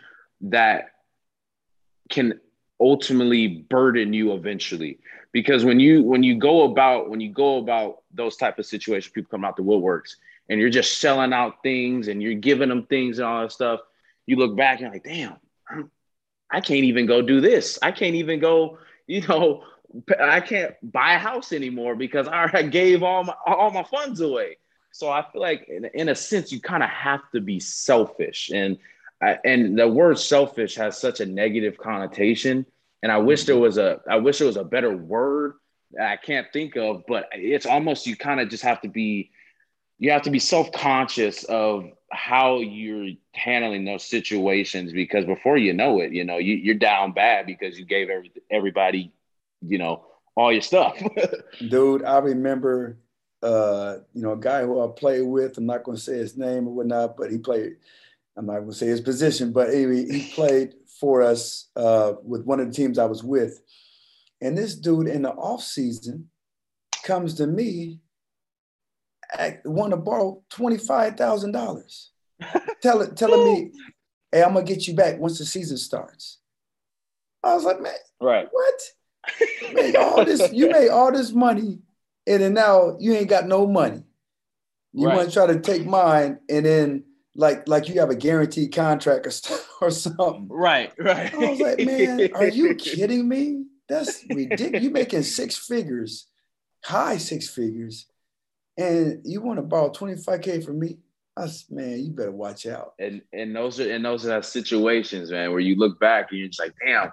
[0.43, 0.91] that
[2.11, 2.41] can
[2.81, 5.01] ultimately burden you eventually
[5.33, 9.13] because when you when you go about when you go about those type of situations
[9.13, 10.15] people come out the woodworks
[10.49, 13.81] and you're just selling out things and you're giving them things and all that stuff,
[14.27, 15.37] you look back and you're like, damn,
[16.51, 17.79] I can't even go do this.
[17.83, 19.65] I can't even go, you know,
[20.21, 24.59] I can't buy a house anymore because I gave all my all my funds away.
[24.91, 28.51] So I feel like, in, in a sense, you kind of have to be selfish,
[28.53, 28.79] and
[29.21, 32.67] and the word selfish has such a negative connotation.
[33.03, 33.63] And I wish there mm-hmm.
[33.63, 35.55] was a I wish there was a better word
[36.01, 39.31] I can't think of, but it's almost you kind of just have to be
[39.99, 45.73] you have to be self conscious of how you're handling those situations because before you
[45.73, 49.13] know it, you know, you, are down bad because you gave every, everybody,
[49.61, 50.05] you know,
[50.37, 51.01] all your stuff.
[51.69, 52.99] Dude, I remember,
[53.43, 56.37] uh, you know, a guy who I played with, I'm not going to say his
[56.37, 57.77] name or whatnot, but he played,
[58.37, 62.45] I'm not going to say his position, but anyway, he played for us uh, with
[62.45, 63.61] one of the teams I was with.
[64.41, 66.31] And this dude in the off season
[67.05, 68.01] comes to me
[69.65, 72.07] want to borrow $25,000.
[72.83, 73.73] Tell it, telling me,
[74.31, 76.39] hey, I'm gonna get you back once the season starts.
[77.43, 78.47] I was like, man, right.
[78.51, 78.81] What?
[79.63, 81.79] You made all this, you made all this money,
[82.27, 84.03] and then now you ain't got no money.
[84.93, 85.17] You right.
[85.17, 87.05] want to try to take mine and then
[87.35, 90.49] like like you have a guaranteed contract or, or something.
[90.51, 91.33] Right, right.
[91.33, 93.65] I was like, man, are you kidding me?
[93.89, 94.83] That's ridiculous.
[94.83, 96.27] You making six figures,
[96.85, 98.07] high six figures,
[98.77, 100.99] and you want to borrow 25k from me
[101.39, 105.51] us man you better watch out and and those are and those are situations man
[105.51, 107.13] where you look back and you're just like damn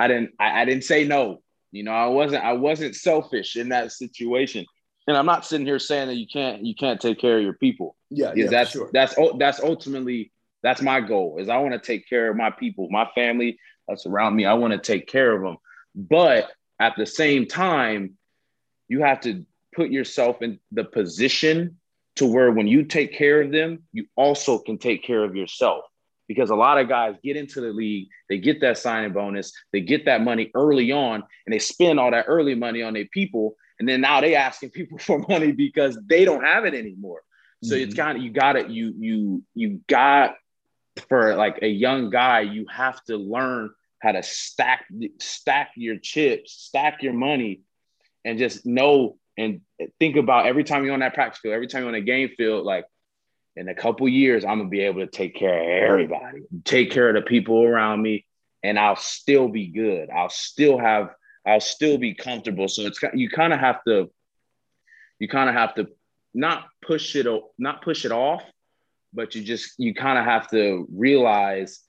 [0.00, 1.42] i didn't I, I didn't say no.
[1.72, 4.64] You know i wasn't i wasn't selfish in that situation.
[5.06, 7.54] And i'm not sitting here saying that you can't you can't take care of your
[7.54, 7.96] people.
[8.10, 8.90] Yeah, yeah that's sure.
[8.92, 10.32] that's that's ultimately
[10.62, 13.58] that's my goal is i want to take care of my people my family
[13.88, 14.44] that's around me.
[14.44, 15.56] I want to take care of them
[15.94, 18.16] but at the same time
[18.88, 21.78] you have to put yourself in the position
[22.16, 25.84] to where when you take care of them, you also can take care of yourself.
[26.30, 29.80] Because a lot of guys get into the league, they get that signing bonus, they
[29.80, 33.56] get that money early on, and they spend all that early money on their people.
[33.80, 37.22] And then now they asking people for money because they don't have it anymore.
[37.64, 37.82] So mm-hmm.
[37.82, 40.36] it's kind of you got it, you you you got
[41.08, 44.84] for like a young guy, you have to learn how to stack
[45.18, 47.62] stack your chips, stack your money,
[48.24, 49.62] and just know and
[49.98, 52.30] think about every time you're on that practice field, every time you're on a game
[52.36, 52.84] field, like
[53.60, 57.10] in a couple years, I'm gonna be able to take care of everybody, take care
[57.10, 58.24] of the people around me,
[58.62, 60.08] and I'll still be good.
[60.08, 61.10] I'll still have,
[61.46, 62.68] I'll still be comfortable.
[62.68, 64.10] So it's you kind of have to,
[65.18, 65.88] you kind of have to
[66.32, 67.26] not push it,
[67.58, 68.42] not push it off,
[69.12, 71.80] but you just you kind of have to realize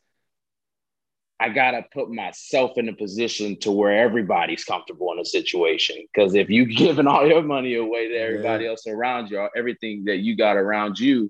[1.39, 6.05] I gotta put myself in a position to where everybody's comfortable in a situation.
[6.13, 8.71] Because if you giving all your money away to everybody yeah.
[8.71, 11.29] else around you, everything that you got around you,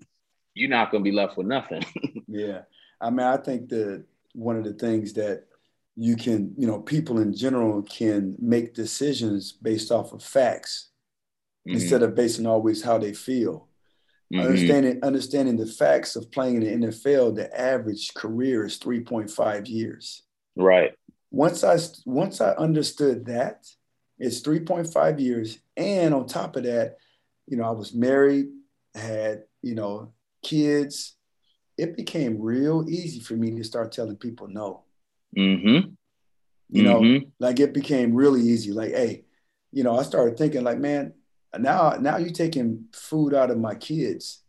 [0.54, 1.84] you're not gonna be left with nothing.
[2.28, 2.62] yeah,
[3.00, 5.46] I mean, I think that one of the things that
[5.96, 10.90] you can, you know, people in general can make decisions based off of facts
[11.68, 11.76] mm-hmm.
[11.76, 13.68] instead of basing always how they feel.
[14.34, 14.48] Mm-hmm.
[14.48, 20.24] Understanding understanding the facts of playing in the NFL, the average career is 3.5 years.
[20.56, 20.94] Right.
[21.32, 23.66] Once I once I understood that,
[24.18, 25.60] it's 3.5 years.
[25.76, 26.98] And on top of that,
[27.48, 28.48] you know, I was married,
[28.96, 31.16] had, you know, kids.
[31.78, 34.84] It became real easy for me to start telling people no.
[35.38, 35.90] Mm-hmm.
[36.70, 37.30] You know, mm-hmm.
[37.40, 38.72] like it became really easy.
[38.72, 39.26] Like, hey,
[39.72, 41.14] you know, I started thinking, like, man,
[41.58, 44.44] now now you're taking food out of my kids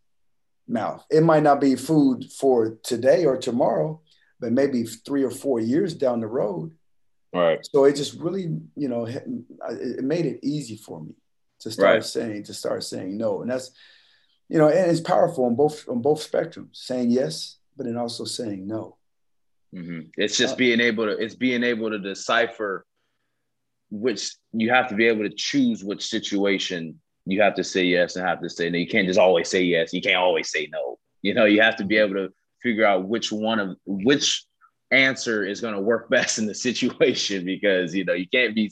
[0.69, 4.01] mouth it might not be food for today or tomorrow
[4.41, 6.73] but maybe three or four years down the road
[7.33, 11.15] right so it just really you know it made it easy for me
[11.59, 12.05] to start right.
[12.05, 13.73] saying to start saying no and that's
[14.53, 18.25] you know and it's powerful on both on both spectrums saying yes but then also
[18.25, 18.97] saying no
[19.75, 20.01] mm-hmm.
[20.17, 22.85] it's just uh, being able to it's being able to decipher
[23.91, 28.17] which you have to be able to choose which situation you have to say yes
[28.17, 28.79] and have to say no.
[28.79, 29.93] You can't just always say yes.
[29.93, 30.99] You can't always say no.
[31.23, 34.45] You know, you have to be able to figure out which one of which
[34.91, 38.71] answer is going to work best in the situation because you know you can't be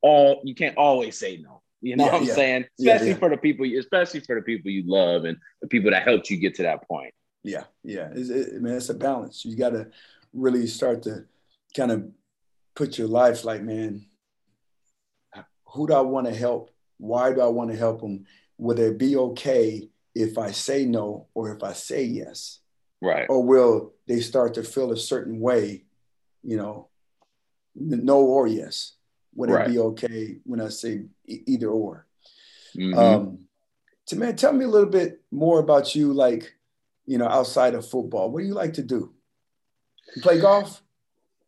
[0.00, 1.61] all you can't always say no.
[1.82, 2.34] You know yeah, what I'm yeah.
[2.34, 2.64] saying?
[2.78, 6.04] Especially yeah, for the people, especially for the people you love and the people that
[6.04, 7.12] helped you get to that point.
[7.42, 8.08] Yeah, yeah.
[8.14, 9.44] It's, it, man, it's a balance.
[9.44, 9.88] You got to
[10.32, 11.24] really start to
[11.76, 12.08] kind of
[12.76, 14.06] put your life like, man,
[15.66, 16.70] who do I want to help?
[16.98, 18.26] Why do I want to help them?
[18.58, 22.60] Will it be okay if I say no or if I say yes?
[23.00, 23.26] Right.
[23.28, 25.84] Or will they start to feel a certain way,
[26.44, 26.88] you know,
[27.74, 28.92] no or yes?
[29.34, 29.66] Would right.
[29.66, 32.06] it be okay when I say either or?
[32.76, 32.98] Mm-hmm.
[32.98, 33.38] Um,
[34.06, 36.54] to man, tell me a little bit more about you, like,
[37.06, 38.30] you know, outside of football.
[38.30, 39.12] What do you like to do?
[40.14, 40.82] You play golf?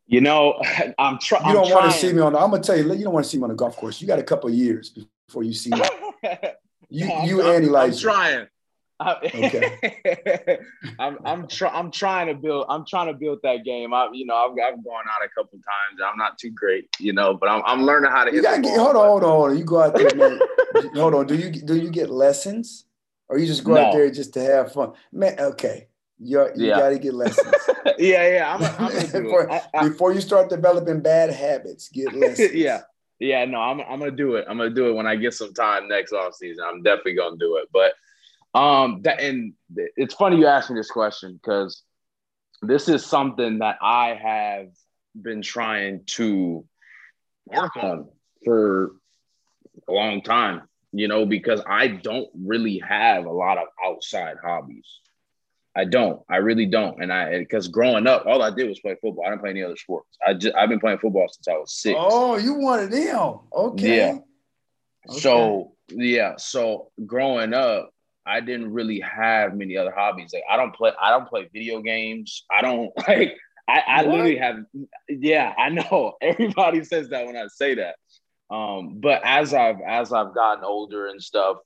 [0.07, 0.61] You know,
[0.99, 1.47] I'm, trying.
[1.47, 2.33] You don't want to see me on.
[2.33, 4.01] The, I'm gonna tell you, you don't want to see me on the golf course.
[4.01, 4.95] You got a couple years
[5.27, 5.81] before you see me.
[6.89, 7.93] You, no, you I'm, and Elijah.
[7.93, 8.47] I'm trying.
[9.01, 10.59] Okay.
[10.99, 13.93] I'm I'm trying I'm trying to build I'm trying to build that game.
[13.93, 16.01] I you know I've, I've gone out a couple times.
[16.05, 18.33] I'm not too great, you know, but I'm, I'm learning how to.
[18.33, 19.57] You gotta get, hold on, hold on, hold on.
[19.57, 20.39] You go out there, man.
[20.95, 21.27] hold on.
[21.27, 22.85] Do you do you get lessons,
[23.27, 23.81] or you just go no.
[23.81, 25.35] out there just to have fun, man?
[25.39, 26.77] Okay, you you yeah.
[26.77, 27.53] gotta get lessons.
[27.97, 28.55] yeah, yeah.
[28.55, 32.53] I'm, I'm before, I, I, before you start developing bad habits, get lessons.
[32.53, 32.81] yeah.
[33.17, 34.45] Yeah, no, I'm, I'm gonna do it.
[34.49, 36.65] I'm gonna do it when I get some time next off season.
[36.67, 37.69] I'm definitely gonna do it.
[37.71, 37.93] But
[38.55, 39.53] um, that and
[39.97, 41.83] it's funny you asked me this question because
[42.61, 44.67] this is something that I have
[45.21, 46.65] been trying to
[47.45, 48.07] work on
[48.43, 48.93] for
[49.87, 50.63] a long time,
[50.93, 54.87] you know, because I don't really have a lot of outside hobbies.
[55.75, 56.21] I don't.
[56.29, 57.01] I really don't.
[57.01, 59.25] And I because growing up, all I did was play football.
[59.25, 60.17] I didn't play any other sports.
[60.25, 61.97] I just I've been playing football since I was six.
[61.99, 63.39] Oh, you wanted them.
[63.53, 63.97] Okay.
[63.97, 64.17] Yeah.
[65.09, 65.19] Okay.
[65.19, 66.35] So yeah.
[66.37, 67.91] So growing up,
[68.25, 70.31] I didn't really have many other hobbies.
[70.33, 72.43] Like I don't play, I don't play video games.
[72.51, 73.37] I don't like.
[73.67, 74.57] I, I literally have.
[75.09, 76.13] Yeah, I know.
[76.21, 77.95] Everybody says that when I say that.
[78.49, 81.57] Um, but as I've as I've gotten older and stuff,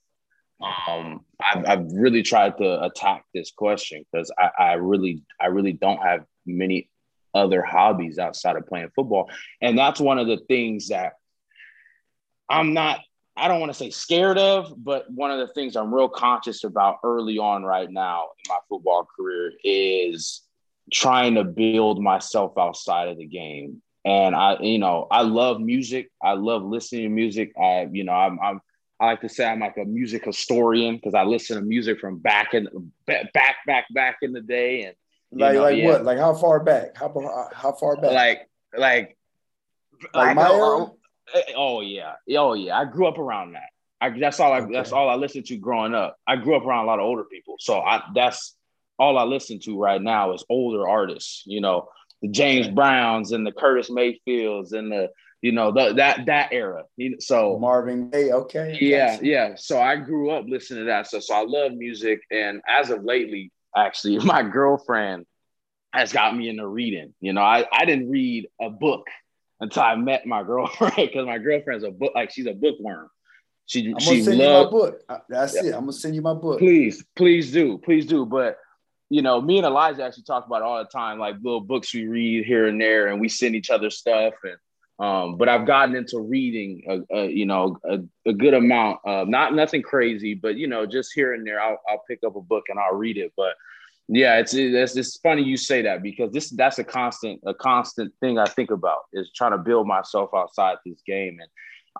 [0.88, 5.74] um, I've, I've really tried to attack this question because I, I really I really
[5.74, 6.88] don't have many
[7.34, 9.28] other hobbies outside of playing football,
[9.60, 11.14] and that's one of the things that
[12.48, 13.00] I'm not
[13.36, 16.64] I don't want to say scared of, but one of the things I'm real conscious
[16.64, 20.42] about early on right now in my football career is
[20.92, 23.82] trying to build myself outside of the game.
[24.04, 26.10] And I, you know, I love music.
[26.22, 27.52] I love listening to music.
[27.60, 28.60] I, you know, I'm, I'm
[29.00, 32.18] I like to say I'm like a music historian because I listen to music from
[32.18, 32.68] back in
[33.06, 34.94] back back back in the day and
[35.32, 35.86] like know, like yeah.
[35.86, 39.16] what like how far back how how far back like like
[40.14, 40.90] like, like my era?
[41.34, 42.78] Eh, oh yeah, oh yeah.
[42.78, 43.70] I grew up around that.
[44.00, 44.72] I, that's all I okay.
[44.72, 46.16] that's all I listened to growing up.
[46.26, 48.56] I grew up around a lot of older people, so I that's
[48.98, 51.42] all I listen to right now is older artists.
[51.46, 51.88] You know,
[52.22, 55.08] the James Browns and the Curtis Mayfields and the
[55.42, 56.84] you know the, that that era.
[57.18, 58.76] So Marvin Gaye, okay.
[58.80, 59.54] Yeah, yeah.
[59.56, 61.06] So I grew up listening to that.
[61.06, 65.26] So so I love music, and as of lately, actually, my girlfriend
[65.92, 67.14] has got me into reading.
[67.20, 69.06] You know, I I didn't read a book
[69.60, 73.08] until I met my girlfriend because my girlfriend's a book like she's a bookworm.
[73.66, 75.02] She I'm she send loved, you my book.
[75.28, 75.70] That's yeah.
[75.70, 75.74] it.
[75.74, 76.58] I'm gonna send you my book.
[76.58, 78.26] Please, please do, please do.
[78.26, 78.58] But
[79.10, 82.06] you know, me and Elijah actually talk about all the time, like little books we
[82.06, 84.34] read here and there, and we send each other stuff.
[84.42, 84.56] And
[85.06, 89.00] um, but I've gotten into reading, a, a you know, a, a, good amount.
[89.04, 92.36] Of, not nothing crazy, but you know, just here and there, I'll, I'll pick up
[92.36, 93.32] a book and I'll read it.
[93.36, 93.54] But
[94.12, 98.12] yeah, it's, it's it's funny you say that because this that's a constant a constant
[98.18, 101.48] thing I think about is trying to build myself outside this game, and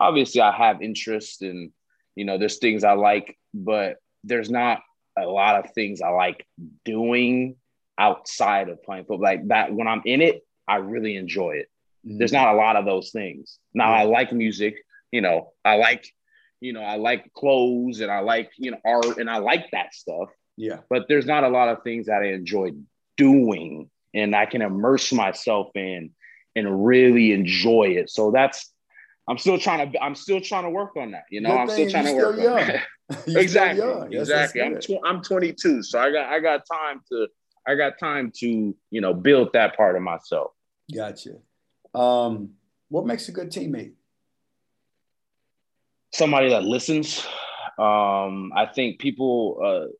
[0.00, 1.70] obviously I have interest in
[2.16, 4.80] you know there's things I like, but there's not
[5.16, 6.44] a lot of things I like
[6.84, 7.54] doing
[7.96, 9.20] outside of playing football.
[9.20, 11.68] Like that when I'm in it, I really enjoy it.
[12.04, 12.18] Mm-hmm.
[12.18, 13.60] There's not a lot of those things.
[13.72, 16.12] Now I like music, you know, I like
[16.60, 19.94] you know I like clothes and I like you know art and I like that
[19.94, 20.80] stuff yeah.
[20.90, 22.72] But there's not a lot of things that I enjoy
[23.16, 26.10] doing and I can immerse myself in
[26.54, 28.10] and really enjoy it.
[28.10, 28.70] So that's
[29.26, 31.24] I'm still trying to I'm still trying to work on that.
[31.30, 32.58] You know, Good I'm still trying to work young.
[32.60, 32.82] on that.
[33.26, 34.08] exactly.
[34.10, 34.60] Yes, exactly.
[34.60, 37.26] I'm tw- I'm 22, so I got I got time to
[37.66, 40.50] I got time to, you know, build that part of myself.
[40.94, 41.36] Gotcha.
[41.94, 42.50] Um,
[42.88, 43.92] what makes a good teammate?
[46.12, 47.24] Somebody that listens.
[47.78, 49.92] Um, I think people uh,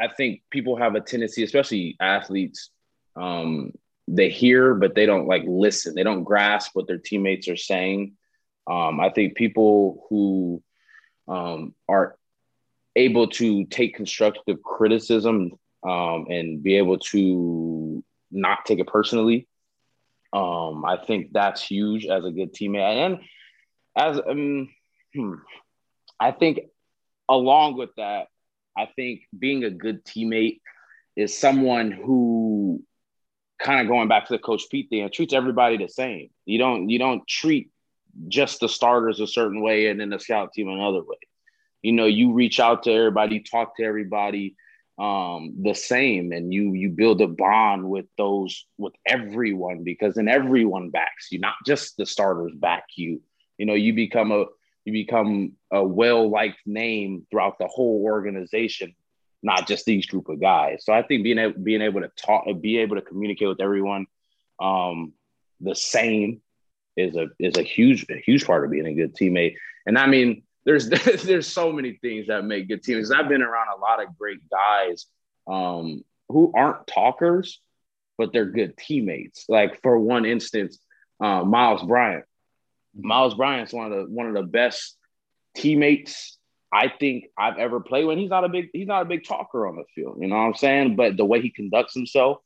[0.00, 2.70] I think people have a tendency, especially athletes,
[3.16, 3.72] um,
[4.08, 5.94] they hear but they don't like listen.
[5.94, 8.14] They don't grasp what their teammates are saying.
[8.66, 10.62] Um, I think people who
[11.28, 12.16] um, are
[12.96, 15.52] able to take constructive criticism
[15.86, 19.46] um, and be able to not take it personally.
[20.32, 23.06] Um, I think that's huge as a good teammate.
[23.06, 23.20] And
[23.96, 24.68] as um,
[25.14, 25.34] hmm,
[26.18, 26.60] I think
[27.28, 28.26] along with that,
[28.76, 30.60] I think being a good teammate
[31.16, 32.82] is someone who
[33.60, 36.30] kind of going back to the coach Pete thing treats everybody the same.
[36.46, 37.70] You don't you don't treat
[38.28, 41.18] just the starters a certain way and then the scout team another way.
[41.82, 44.56] You know, you reach out to everybody, talk to everybody
[44.98, 50.28] um, the same, and you you build a bond with those with everyone because then
[50.28, 53.22] everyone backs you, not just the starters back you.
[53.56, 54.46] You know, you become a
[54.84, 58.94] you become a well-liked name throughout the whole organization,
[59.42, 60.84] not just these group of guys.
[60.84, 64.06] So I think being able being able to talk, be able to communicate with everyone
[64.60, 65.12] um,
[65.60, 66.40] the same
[66.96, 69.56] is a is a huge a huge part of being a good teammate.
[69.86, 70.88] And I mean, there's
[71.24, 73.10] there's so many things that make good teammates.
[73.10, 75.06] I've been around a lot of great guys
[75.46, 77.60] um, who aren't talkers,
[78.18, 79.46] but they're good teammates.
[79.48, 80.78] Like for one instance,
[81.20, 82.24] uh, Myles Bryant.
[82.94, 84.96] Myles Bryant's one of the one of the best
[85.56, 86.38] teammates
[86.72, 88.18] I think I've ever played with.
[88.18, 90.42] He's not a big he's not a big talker on the field, you know what
[90.42, 90.96] I'm saying?
[90.96, 92.38] But the way he conducts himself,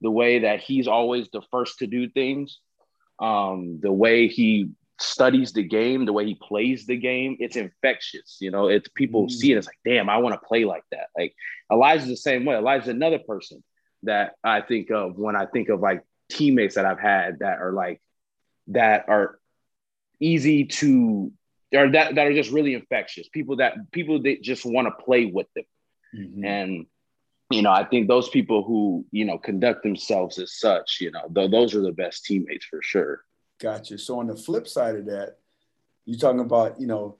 [0.00, 2.58] the way that he's always the first to do things,
[3.18, 8.38] um, the way he studies the game, the way he plays the game, it's infectious.
[8.40, 9.30] You know, it's people mm.
[9.30, 9.58] see it.
[9.58, 11.08] It's like, damn, I want to play like that.
[11.16, 11.34] Like
[11.70, 12.56] Elijah's the same way.
[12.56, 13.62] Elijah's another person
[14.02, 17.72] that I think of when I think of like teammates that I've had that are
[17.72, 18.00] like
[18.68, 19.38] that are
[20.20, 21.32] easy to
[21.74, 23.28] or that, that are just really infectious.
[23.28, 25.64] People that people that just want to play with them.
[26.14, 26.44] Mm-hmm.
[26.44, 26.86] And
[27.50, 31.28] you know, I think those people who, you know, conduct themselves as such, you know,
[31.32, 33.22] th- those are the best teammates for sure.
[33.60, 33.98] Gotcha.
[33.98, 35.36] So on the flip side of that,
[36.04, 37.16] you're talking about, you know,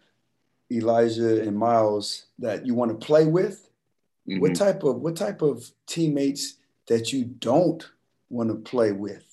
[0.70, 3.68] Elijah and Myles that you want to play with.
[4.28, 4.40] Mm-hmm.
[4.40, 6.54] What type of what type of teammates
[6.88, 7.88] that you don't
[8.28, 9.25] want to play with?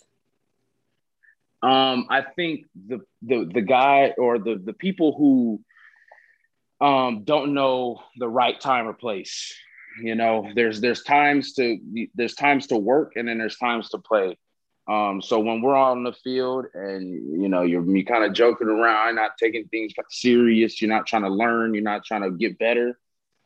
[1.64, 5.62] Um, I think the the the guy or the the people who
[6.86, 9.54] um, don't know the right time or place.
[10.02, 11.80] You know, there's there's times to
[12.16, 14.38] there's times to work and then there's times to play.
[14.90, 18.68] Um, so when we're on the field and you know you're you kind of joking
[18.68, 22.60] around, not taking things serious, you're not trying to learn, you're not trying to get
[22.60, 23.00] better.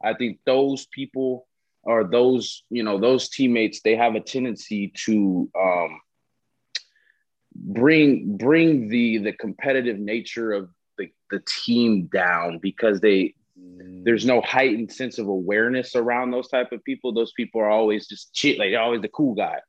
[0.04, 1.48] I think those people
[1.84, 6.00] or those you know those teammates they have a tendency to um,
[7.58, 13.34] bring bring the the competitive nature of the, the team down because they
[14.04, 17.14] there's no heightened sense of awareness around those type of people.
[17.14, 19.60] Those people are always just cheat like they're always the cool guy.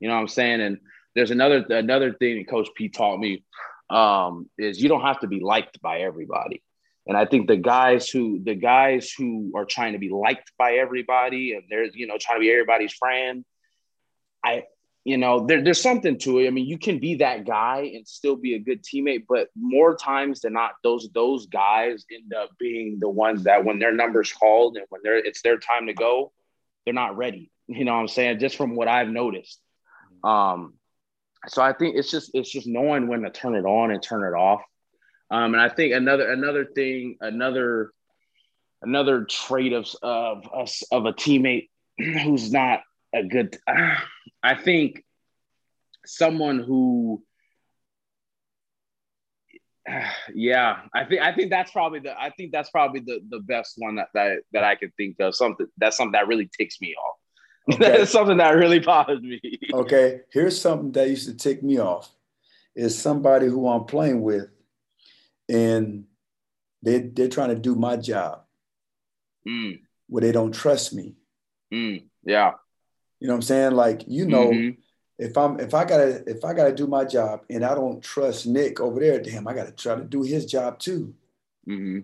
[0.00, 0.60] You know what i'm saying?
[0.60, 0.78] And
[1.14, 3.44] there's another another thing that Coach P taught me
[3.90, 6.62] um, is you don't have to be liked by everybody.
[7.06, 10.74] And I think the guys who the guys who are trying to be liked by
[10.74, 13.44] everybody and they're you know trying to be everybody's friend,
[14.44, 14.64] I
[15.04, 16.46] you know there, there's something to it.
[16.46, 19.96] I mean, you can be that guy and still be a good teammate, but more
[19.96, 24.32] times than not, those those guys end up being the ones that when their number's
[24.32, 26.32] called and when they're it's their time to go,
[26.84, 27.50] they're not ready.
[27.66, 28.38] You know what I'm saying?
[28.38, 29.60] Just from what I've noticed.
[30.24, 30.74] Um,
[31.46, 34.24] so I think it's just it's just knowing when to turn it on and turn
[34.24, 34.62] it off.
[35.30, 37.92] Um, and I think another another thing, another
[38.82, 41.68] another trait of of us of a teammate
[41.98, 42.80] who's not
[43.14, 43.58] a good.
[43.66, 43.96] Uh,
[44.42, 45.04] I think
[46.06, 47.22] someone who.
[49.88, 50.02] Uh,
[50.34, 53.74] yeah, I think I think that's probably the I think that's probably the the best
[53.78, 55.34] one that that, that I could think of.
[55.34, 57.16] Something that's something that really ticks me off.
[57.74, 57.98] Okay.
[57.98, 59.42] That's something that really bothers me.
[59.74, 62.10] okay, here's something that used to tick me off.
[62.74, 64.48] Is somebody who I'm playing with,
[65.50, 66.04] and
[66.82, 68.44] they they're trying to do my job,
[69.46, 69.80] mm.
[70.06, 71.16] where they don't trust me.
[71.72, 72.04] Mm.
[72.24, 72.52] Yeah,
[73.20, 73.72] you know what I'm saying?
[73.72, 74.80] Like you know, mm-hmm.
[75.18, 78.46] if I'm if I gotta if I gotta do my job and I don't trust
[78.46, 81.14] Nick over there, damn, I gotta try to do his job too.
[81.68, 82.00] Mm-hmm.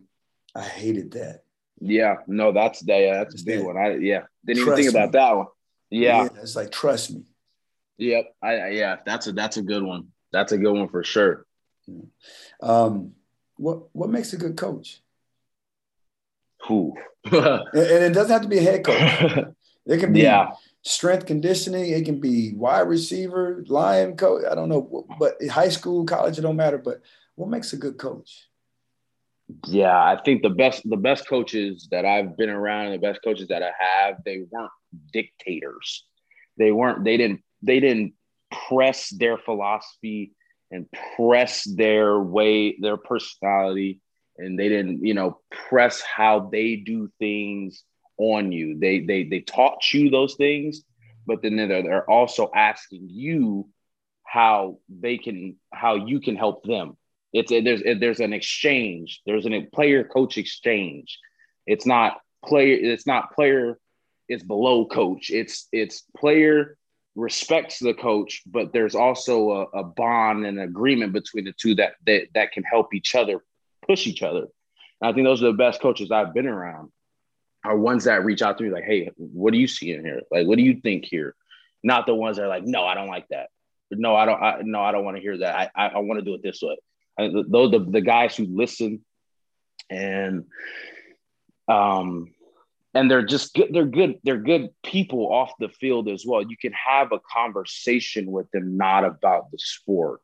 [0.54, 1.44] I hated that.
[1.80, 2.98] Yeah, no, that's that.
[2.98, 3.76] Yeah, that's a big one.
[3.76, 5.18] I yeah, didn't even think about me.
[5.18, 5.46] that one.
[5.90, 6.22] Yeah.
[6.24, 6.28] yeah.
[6.40, 7.24] it's like trust me.
[7.98, 8.34] Yep.
[8.42, 10.08] I yeah, that's a that's a good one.
[10.32, 11.46] That's a good one for sure.
[11.86, 12.02] Yeah.
[12.60, 13.12] Um,
[13.56, 15.00] what what makes a good coach?
[16.66, 16.96] Who?
[17.24, 19.46] and, and, it doesn't have to be a head coach.
[19.86, 20.52] It can be yeah.
[20.84, 21.90] Strength conditioning.
[21.90, 24.44] It can be wide receiver, line coach.
[24.50, 26.78] I don't know, but high school, college, it don't matter.
[26.78, 27.00] But
[27.34, 28.48] what makes a good coach?
[29.66, 33.48] Yeah, I think the best the best coaches that I've been around, the best coaches
[33.48, 34.70] that I have, they weren't
[35.12, 36.04] dictators.
[36.56, 37.04] They weren't.
[37.04, 37.42] They didn't.
[37.62, 38.14] They didn't
[38.68, 40.32] press their philosophy
[40.70, 44.00] and press their way, their personality,
[44.38, 47.84] and they didn't, you know, press how they do things
[48.18, 48.78] on you.
[48.78, 50.82] They they they taught you those things,
[51.26, 53.68] but then they're, they're also asking you
[54.24, 56.96] how they can how you can help them.
[57.32, 59.20] It's a, there's there's an exchange.
[59.26, 61.18] There's a player coach exchange.
[61.66, 62.76] It's not player.
[62.76, 63.78] It's not player
[64.28, 65.30] it's below coach.
[65.30, 66.76] It's it's player
[67.14, 71.94] respects the coach, but there's also a, a bond and agreement between the two that,
[72.06, 73.42] that that can help each other
[73.86, 74.46] push each other.
[75.00, 76.90] And I think those are the best coaches I've been around.
[77.64, 80.22] Are ones that reach out to me like, "Hey, what do you see in here?
[80.30, 81.34] Like, what do you think here?"
[81.82, 83.48] Not the ones that are like, "No, I don't like that.
[83.90, 84.42] No, I don't.
[84.42, 85.70] I, no, I don't want to hear that.
[85.74, 86.76] I I, I want to do it this way."
[87.16, 89.04] And those the, the guys who listen
[89.90, 90.44] and
[91.68, 92.32] um
[92.94, 96.56] and they're just good they're good they're good people off the field as well you
[96.56, 100.20] can have a conversation with them not about the sport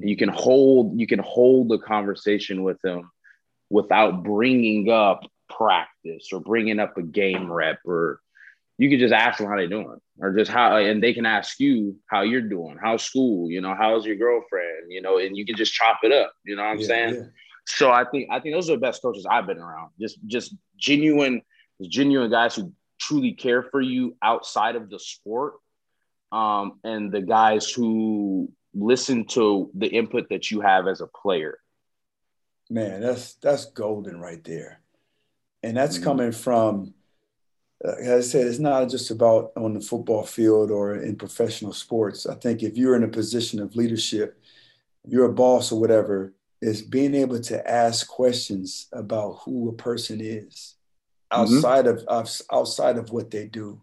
[0.00, 3.10] you can hold you can hold the conversation with them
[3.70, 8.20] without bringing up practice or bringing up a game rep or
[8.78, 11.58] you can just ask them how they're doing or just how and they can ask
[11.60, 15.46] you how you're doing how's school you know how's your girlfriend you know and you
[15.46, 17.14] can just chop it up you know what i'm yeah, saying?
[17.14, 17.22] yeah.
[17.66, 20.54] so i think i think those are the best coaches i've been around just just
[20.76, 21.40] genuine
[21.88, 25.54] genuine guys who truly care for you outside of the sport
[26.32, 31.58] um, and the guys who listen to the input that you have as a player.
[32.68, 34.80] Man that's that's golden right there
[35.66, 36.04] and that's mm-hmm.
[36.04, 36.94] coming from
[37.84, 42.26] like I said, it's not just about on the football field or in professional sports.
[42.26, 44.40] I think if you're in a position of leadership,
[45.06, 50.20] you're a boss or whatever, is being able to ask questions about who a person
[50.20, 50.74] is
[51.30, 51.42] mm-hmm.
[51.42, 52.08] outside mm-hmm.
[52.08, 53.80] of, outside of what they do.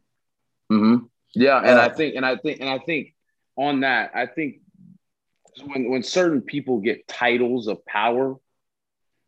[0.72, 1.06] Mm-hmm.
[1.36, 3.14] Yeah, and uh, I think, and I think, and I think
[3.56, 4.58] on that, I think
[5.66, 8.36] when when certain people get titles of power,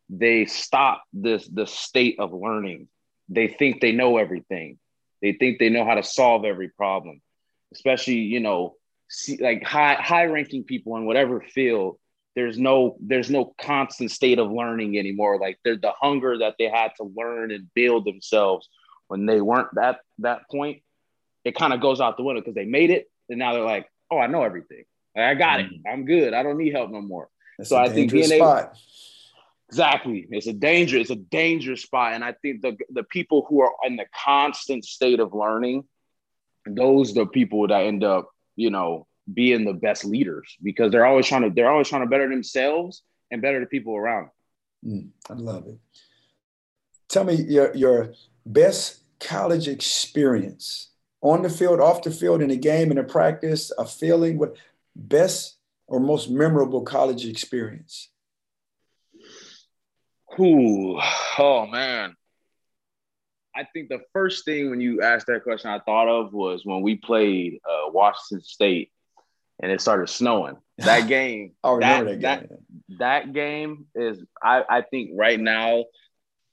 [0.10, 2.88] they stop this the state of learning
[3.30, 4.78] they think they know everything.
[5.22, 7.22] They think they know how to solve every problem,
[7.74, 8.76] especially you know,
[9.10, 11.98] see, like high high ranking people in whatever field.
[12.36, 15.40] There's no there's no constant state of learning anymore.
[15.40, 18.70] Like there's the hunger that they had to learn and build themselves
[19.08, 20.82] when they weren't that that point.
[21.44, 23.88] It kind of goes out the window because they made it, and now they're like,
[24.12, 24.84] oh, I know everything.
[25.16, 25.76] Like, I got mm-hmm.
[25.76, 25.82] it.
[25.90, 26.34] I'm good.
[26.34, 27.30] I don't need help no more.
[27.58, 28.64] That's so I think being spot.
[28.64, 28.72] able
[29.70, 30.28] Exactly.
[30.30, 30.98] It's a danger.
[30.98, 32.14] It's a dangerous spot.
[32.14, 35.86] And I think the the people who are in the constant state of learning,
[36.68, 41.26] those the people that end up, you know, being the best leaders because they're always
[41.26, 43.02] trying to they're always trying to better themselves
[43.32, 44.30] and better the people around.
[44.86, 45.80] Mm, I love it.
[47.10, 48.14] Tell me your your
[48.46, 50.92] best college experience
[51.22, 54.38] on the field, off the field, in a game, in a practice, a feeling.
[54.38, 54.56] What
[54.96, 55.58] best
[55.88, 58.10] or most memorable college experience?
[60.40, 61.00] Ooh,
[61.38, 62.16] oh man.
[63.56, 66.82] I think the first thing when you asked that question I thought of was when
[66.82, 68.92] we played uh, Washington State
[69.62, 70.58] and it started snowing.
[70.80, 72.58] That game, I remember that, that game.
[72.90, 75.86] That, that game is, I, I think, right now,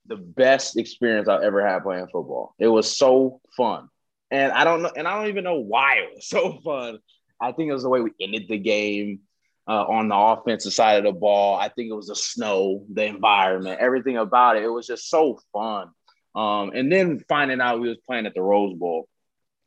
[0.06, 2.54] the best experience I've ever had playing football.
[2.58, 3.88] It was so fun,
[4.30, 6.98] and I don't know, and I don't even know why it was so fun.
[7.40, 9.20] I think it was the way we ended the game
[9.68, 11.56] uh, on the offensive side of the ball.
[11.56, 14.64] I think it was the snow, the environment, everything about it.
[14.64, 15.90] It was just so fun.
[16.34, 19.08] Um, and then finding out we was playing at the Rose Bowl.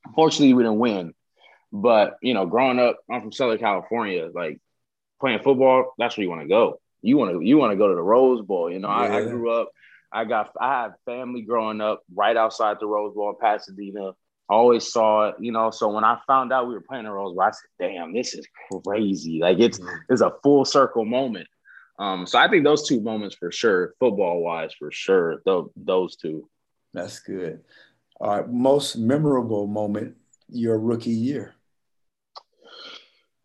[0.06, 1.14] Unfortunately, we didn't win.
[1.72, 4.30] But you know, growing up, I'm from Southern California.
[4.34, 4.60] Like
[5.20, 6.80] playing football, that's where you want to go.
[7.02, 8.72] You want to you want to go to the Rose Bowl.
[8.72, 8.96] You know, yeah.
[8.96, 9.70] I, I grew up.
[10.12, 14.14] I got I had family growing up right outside the Rose Bowl in Pasadena
[14.50, 15.72] always saw it, you know.
[15.72, 18.34] So when I found out we were playing the Rose Bowl, I said, "Damn, this
[18.34, 18.48] is
[18.84, 19.40] crazy!
[19.40, 19.96] Like it's mm-hmm.
[20.10, 21.48] it's a full circle moment."
[21.98, 26.16] Um, so I think those two moments for sure, football wise, for sure, th- those
[26.18, 26.50] two.
[26.94, 27.62] That's good.
[28.20, 30.16] All right, most memorable moment
[30.50, 31.54] your rookie year.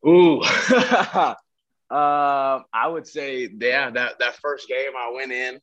[0.07, 1.35] Ooh, uh,
[1.91, 5.61] I would say, yeah, that that first game I went in,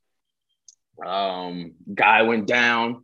[1.05, 3.03] um, guy went down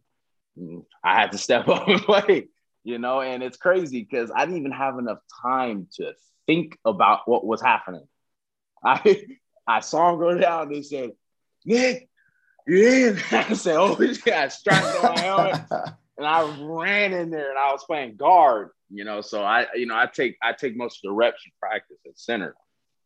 [1.04, 2.48] I had to step up and play,
[2.84, 6.14] you know, and it's crazy because I didn't even have enough time to
[6.46, 8.08] think about what was happening.
[8.86, 9.24] I
[9.68, 11.12] I saw him go down and they said,
[11.66, 12.10] Nick,
[12.68, 15.62] yeah." I said, Oh, yeah, I strapped on my helmet.
[16.18, 19.22] and I ran in there and I was playing guard, you know.
[19.22, 22.20] So I, you know, I take I take most of the reps in practice at
[22.20, 22.56] center.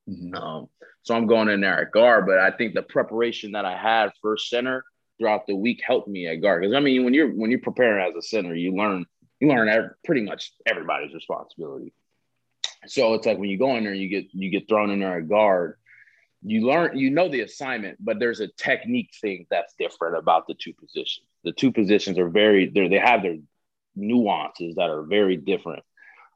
[0.10, 0.36] Mm-hmm.
[0.36, 0.68] Um,
[1.04, 4.12] so I'm going in there at guard, but I think the preparation that I had
[4.22, 4.84] for center
[5.18, 6.62] throughout the week helped me at guard.
[6.62, 9.06] Because I mean, when you're when you're preparing as a center, you learn
[9.40, 11.94] you learn every, pretty much everybody's responsibility.
[12.88, 15.18] So it's like when you go in there, you get you get thrown in there
[15.18, 15.78] at guard.
[16.44, 20.54] You learn, you know the assignment, but there's a technique thing that's different about the
[20.54, 21.26] two positions.
[21.44, 23.38] The two positions are very they they have their
[23.96, 25.84] nuances that are very different.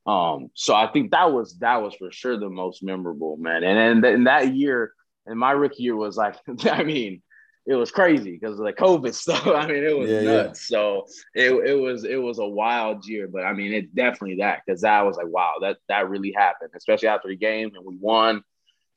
[0.06, 3.64] Um, so I think that was that was for sure the most memorable, man.
[3.64, 4.94] And and, and that year,
[5.26, 7.22] and my rookie year was like, I mean,
[7.66, 9.45] it was crazy because of the COVID stuff.
[9.47, 10.70] I mean, it was yeah, nuts.
[10.70, 10.78] Yeah.
[10.78, 11.05] So
[11.36, 14.84] it, it was it was a wild year, but I mean, it definitely that because
[14.84, 18.43] I was like, wow, that that really happened, especially after the game and we won.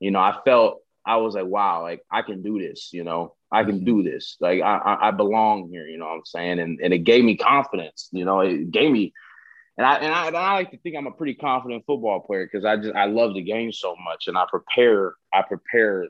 [0.01, 2.91] You know, I felt I was like, wow, like I can do this.
[2.93, 4.37] You know, I can do this.
[4.41, 5.87] Like I I, I belong here.
[5.87, 6.59] You know what I'm saying?
[6.59, 8.09] And and it gave me confidence.
[8.13, 9.13] You know, it gave me.
[9.77, 12.47] And I, and I and I like to think I'm a pretty confident football player
[12.47, 16.09] because I just I love the game so much and I prepare I prepare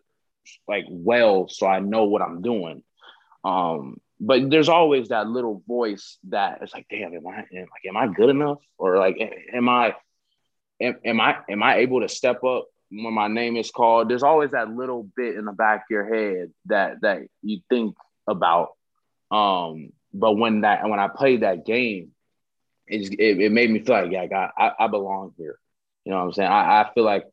[0.68, 2.82] like well so I know what I'm doing.
[3.45, 7.84] Um, but there's always that little voice that is like, damn, am I am, like,
[7.86, 8.59] am I good enough?
[8.78, 9.18] Or like,
[9.53, 9.95] am I,
[10.80, 14.09] am, am I, am I able to step up when my name is called?
[14.09, 17.97] There's always that little bit in the back of your head that that you think
[18.26, 18.68] about.
[19.30, 22.12] Um, but when that when I played that game,
[22.86, 25.59] it, it, it made me feel like, yeah, I got, I, I belong here.
[26.05, 26.51] You know what I'm saying?
[26.51, 27.24] I, I feel like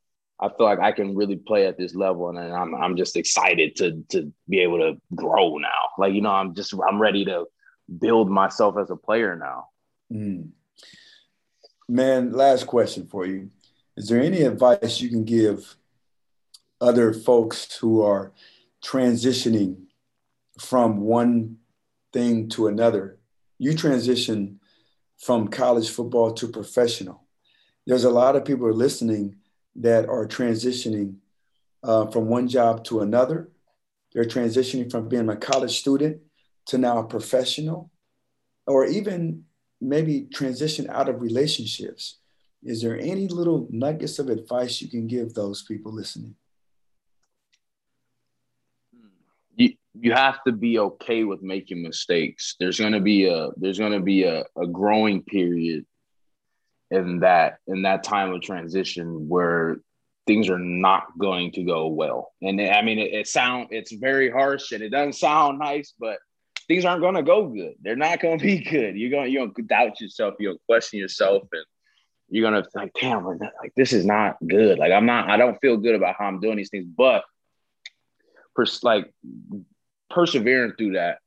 [0.41, 3.75] I feel like I can really play at this level, and I'm I'm just excited
[3.77, 5.89] to to be able to grow now.
[5.97, 7.45] Like you know, I'm just I'm ready to
[7.99, 9.67] build myself as a player now.
[10.11, 10.49] Mm.
[11.87, 13.51] Man, last question for you:
[13.95, 15.75] Is there any advice you can give
[16.79, 18.31] other folks who are
[18.83, 19.83] transitioning
[20.59, 21.57] from one
[22.11, 23.19] thing to another?
[23.59, 24.59] You transition
[25.19, 27.27] from college football to professional.
[27.85, 29.35] There's a lot of people listening
[29.75, 31.15] that are transitioning
[31.83, 33.49] uh, from one job to another.
[34.13, 36.21] They're transitioning from being a college student
[36.67, 37.91] to now a professional,
[38.67, 39.45] or even
[39.79, 42.19] maybe transition out of relationships.
[42.63, 46.35] Is there any little nuggets of advice you can give those people listening?
[49.55, 52.55] You, you have to be okay with making mistakes.
[52.59, 55.85] There's gonna be a there's gonna be a, a growing period
[56.91, 59.77] in that in that time of transition where
[60.27, 62.31] things are not going to go well.
[62.41, 66.19] And I mean, it, it sound it's very harsh and it doesn't sound nice, but
[66.67, 67.73] things aren't going to go good.
[67.81, 68.95] They're not going to be good.
[68.95, 70.35] You're going you're to doubt yourself.
[70.39, 71.63] To question yourself, and
[72.29, 74.77] you're to like, damn, like this is not good.
[74.77, 75.29] Like I'm not.
[75.29, 76.85] I don't feel good about how I'm doing these things.
[76.85, 77.23] But
[78.55, 79.11] pers- like
[80.09, 81.19] persevering through that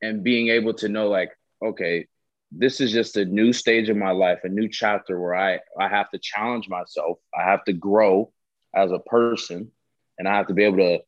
[0.00, 1.30] and being able to know, like,
[1.62, 2.06] okay,
[2.50, 5.88] this is just a new stage of my life, a new chapter where I I
[5.88, 7.18] have to challenge myself.
[7.36, 8.32] I have to grow
[8.74, 9.70] as a person,
[10.18, 11.00] and I have to be able to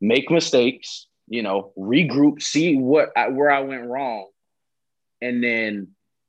[0.00, 1.06] make mistakes.
[1.26, 4.28] You know, regroup, see what where I went wrong,
[5.20, 5.88] and then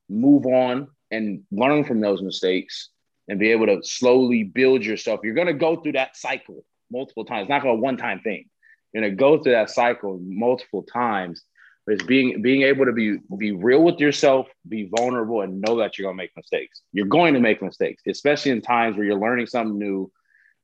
[0.09, 2.89] move on and learn from those mistakes
[3.27, 5.21] and be able to slowly build yourself.
[5.23, 7.43] You're going to go through that cycle multiple times.
[7.43, 8.45] It's not a one time thing.
[8.93, 11.43] You're going to go through that cycle multiple times
[11.87, 15.97] it's being being able to be be real with yourself, be vulnerable, and know that
[15.97, 16.81] you're gonna make mistakes.
[16.91, 20.11] You're going to make mistakes, especially in times where you're learning something new.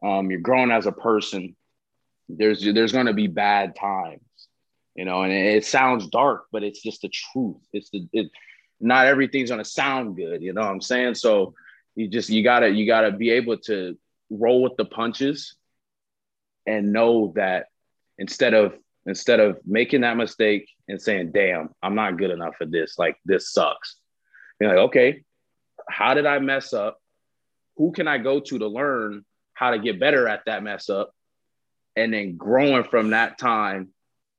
[0.03, 1.55] Um, you're growing as a person.
[2.27, 4.21] There's there's gonna be bad times,
[4.95, 7.61] you know, and it, it sounds dark, but it's just the truth.
[7.71, 8.31] It's the it.
[8.79, 11.15] Not everything's gonna sound good, you know what I'm saying?
[11.15, 11.53] So
[11.95, 13.95] you just you gotta you gotta be able to
[14.31, 15.55] roll with the punches
[16.65, 17.67] and know that
[18.17, 18.73] instead of
[19.05, 22.99] instead of making that mistake and saying, damn, I'm not good enough for this.
[22.99, 23.95] Like, this sucks.
[24.59, 25.23] You're like, okay,
[25.89, 26.99] how did I mess up?
[27.77, 31.13] Who can I go to to learn how to get better at that mess up?
[31.95, 33.89] And then growing from that time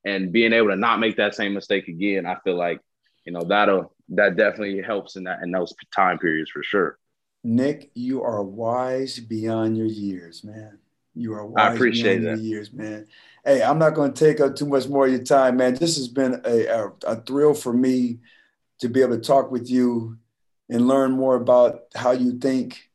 [0.05, 2.81] and being able to not make that same mistake again, I feel like,
[3.25, 6.99] you know, that'll, that definitely helps in that, in those time periods for sure.
[7.45, 10.79] Nick, you are wise beyond your years, man.
[11.15, 12.39] You are wise I appreciate that.
[12.39, 13.07] years, man.
[13.45, 15.75] Hey, I'm not going to take up too much more of your time, man.
[15.75, 18.19] This has been a, a, a thrill for me
[18.81, 20.19] to be able to talk with you
[20.69, 22.89] and learn more about how you think.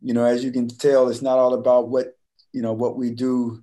[0.00, 2.16] You know, as you can tell, it's not all about what
[2.52, 3.62] you know what we do.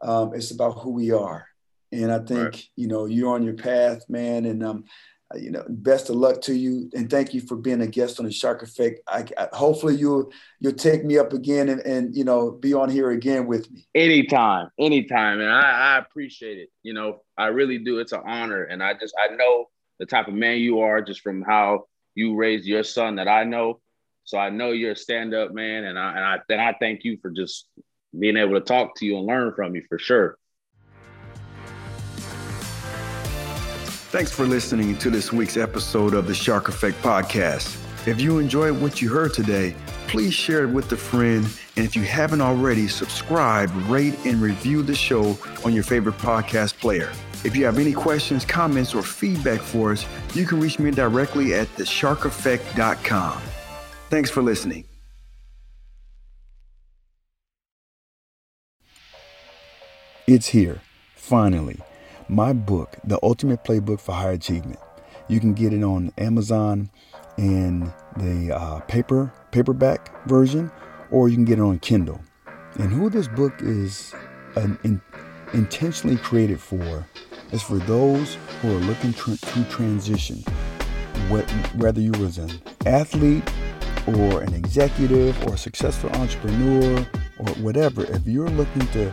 [0.00, 1.46] Um, it's about who we are,
[1.92, 2.68] and I think right.
[2.74, 4.44] you know you're on your path, man.
[4.44, 4.84] And um,
[5.34, 8.20] Uh, you know, best of luck to you, and thank you for being a guest
[8.20, 9.00] on the Shark Effect.
[9.08, 12.88] I, I, hopefully you'll you'll take me up again and, and you know be on
[12.88, 13.88] here again with me.
[13.92, 16.68] Anytime, anytime, and I, I appreciate it.
[16.84, 17.98] You know, I really do.
[17.98, 19.66] It's an honor, and I just I know
[19.98, 23.42] the type of man you are just from how you raised your son that I
[23.42, 23.80] know.
[24.24, 27.02] So I know you're a stand up man, and I and I and I thank
[27.02, 27.66] you for just
[28.16, 30.38] being able to talk to you and learn from you for sure.
[34.16, 37.76] Thanks for listening to this week's episode of the Shark Effect Podcast.
[38.08, 39.76] If you enjoyed what you heard today,
[40.08, 41.46] please share it with a friend.
[41.76, 45.36] And if you haven't already, subscribe, rate, and review the show
[45.66, 47.12] on your favorite podcast player.
[47.44, 51.52] If you have any questions, comments, or feedback for us, you can reach me directly
[51.52, 53.42] at thesharkeffect.com.
[54.08, 54.86] Thanks for listening.
[60.26, 60.80] It's here,
[61.16, 61.82] finally
[62.28, 64.78] my book, The Ultimate Playbook for Higher Achievement.
[65.28, 66.90] You can get it on Amazon
[67.38, 70.70] in the uh, paper paperback version,
[71.10, 72.20] or you can get it on Kindle.
[72.78, 74.14] And who this book is
[74.56, 75.00] an, in,
[75.52, 77.06] intentionally created for
[77.52, 80.42] is for those who are looking to transition.
[81.28, 82.50] What, whether you was an
[82.84, 83.48] athlete
[84.06, 87.06] or an executive or a successful entrepreneur
[87.38, 89.12] or whatever, if you're looking to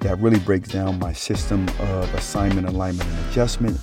[0.00, 3.78] that really breaks down my system of assignment, alignment, and adjustment.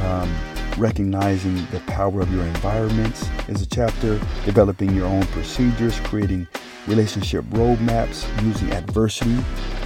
[0.00, 0.34] Um,
[0.76, 4.18] recognizing the power of your environments is a chapter.
[4.44, 6.46] Developing your own procedures, creating
[6.86, 9.38] relationship roadmaps, using adversity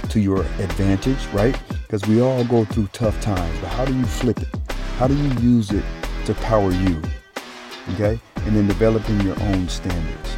[0.09, 1.57] to your advantage, right?
[1.83, 4.49] Because we all go through tough times, but how do you flip it?
[4.97, 5.83] How do you use it
[6.25, 7.01] to power you?
[7.93, 8.19] Okay?
[8.37, 10.29] And then developing your own standards.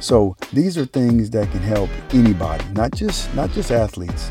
[0.00, 4.30] So these are things that can help anybody, not just not just athletes.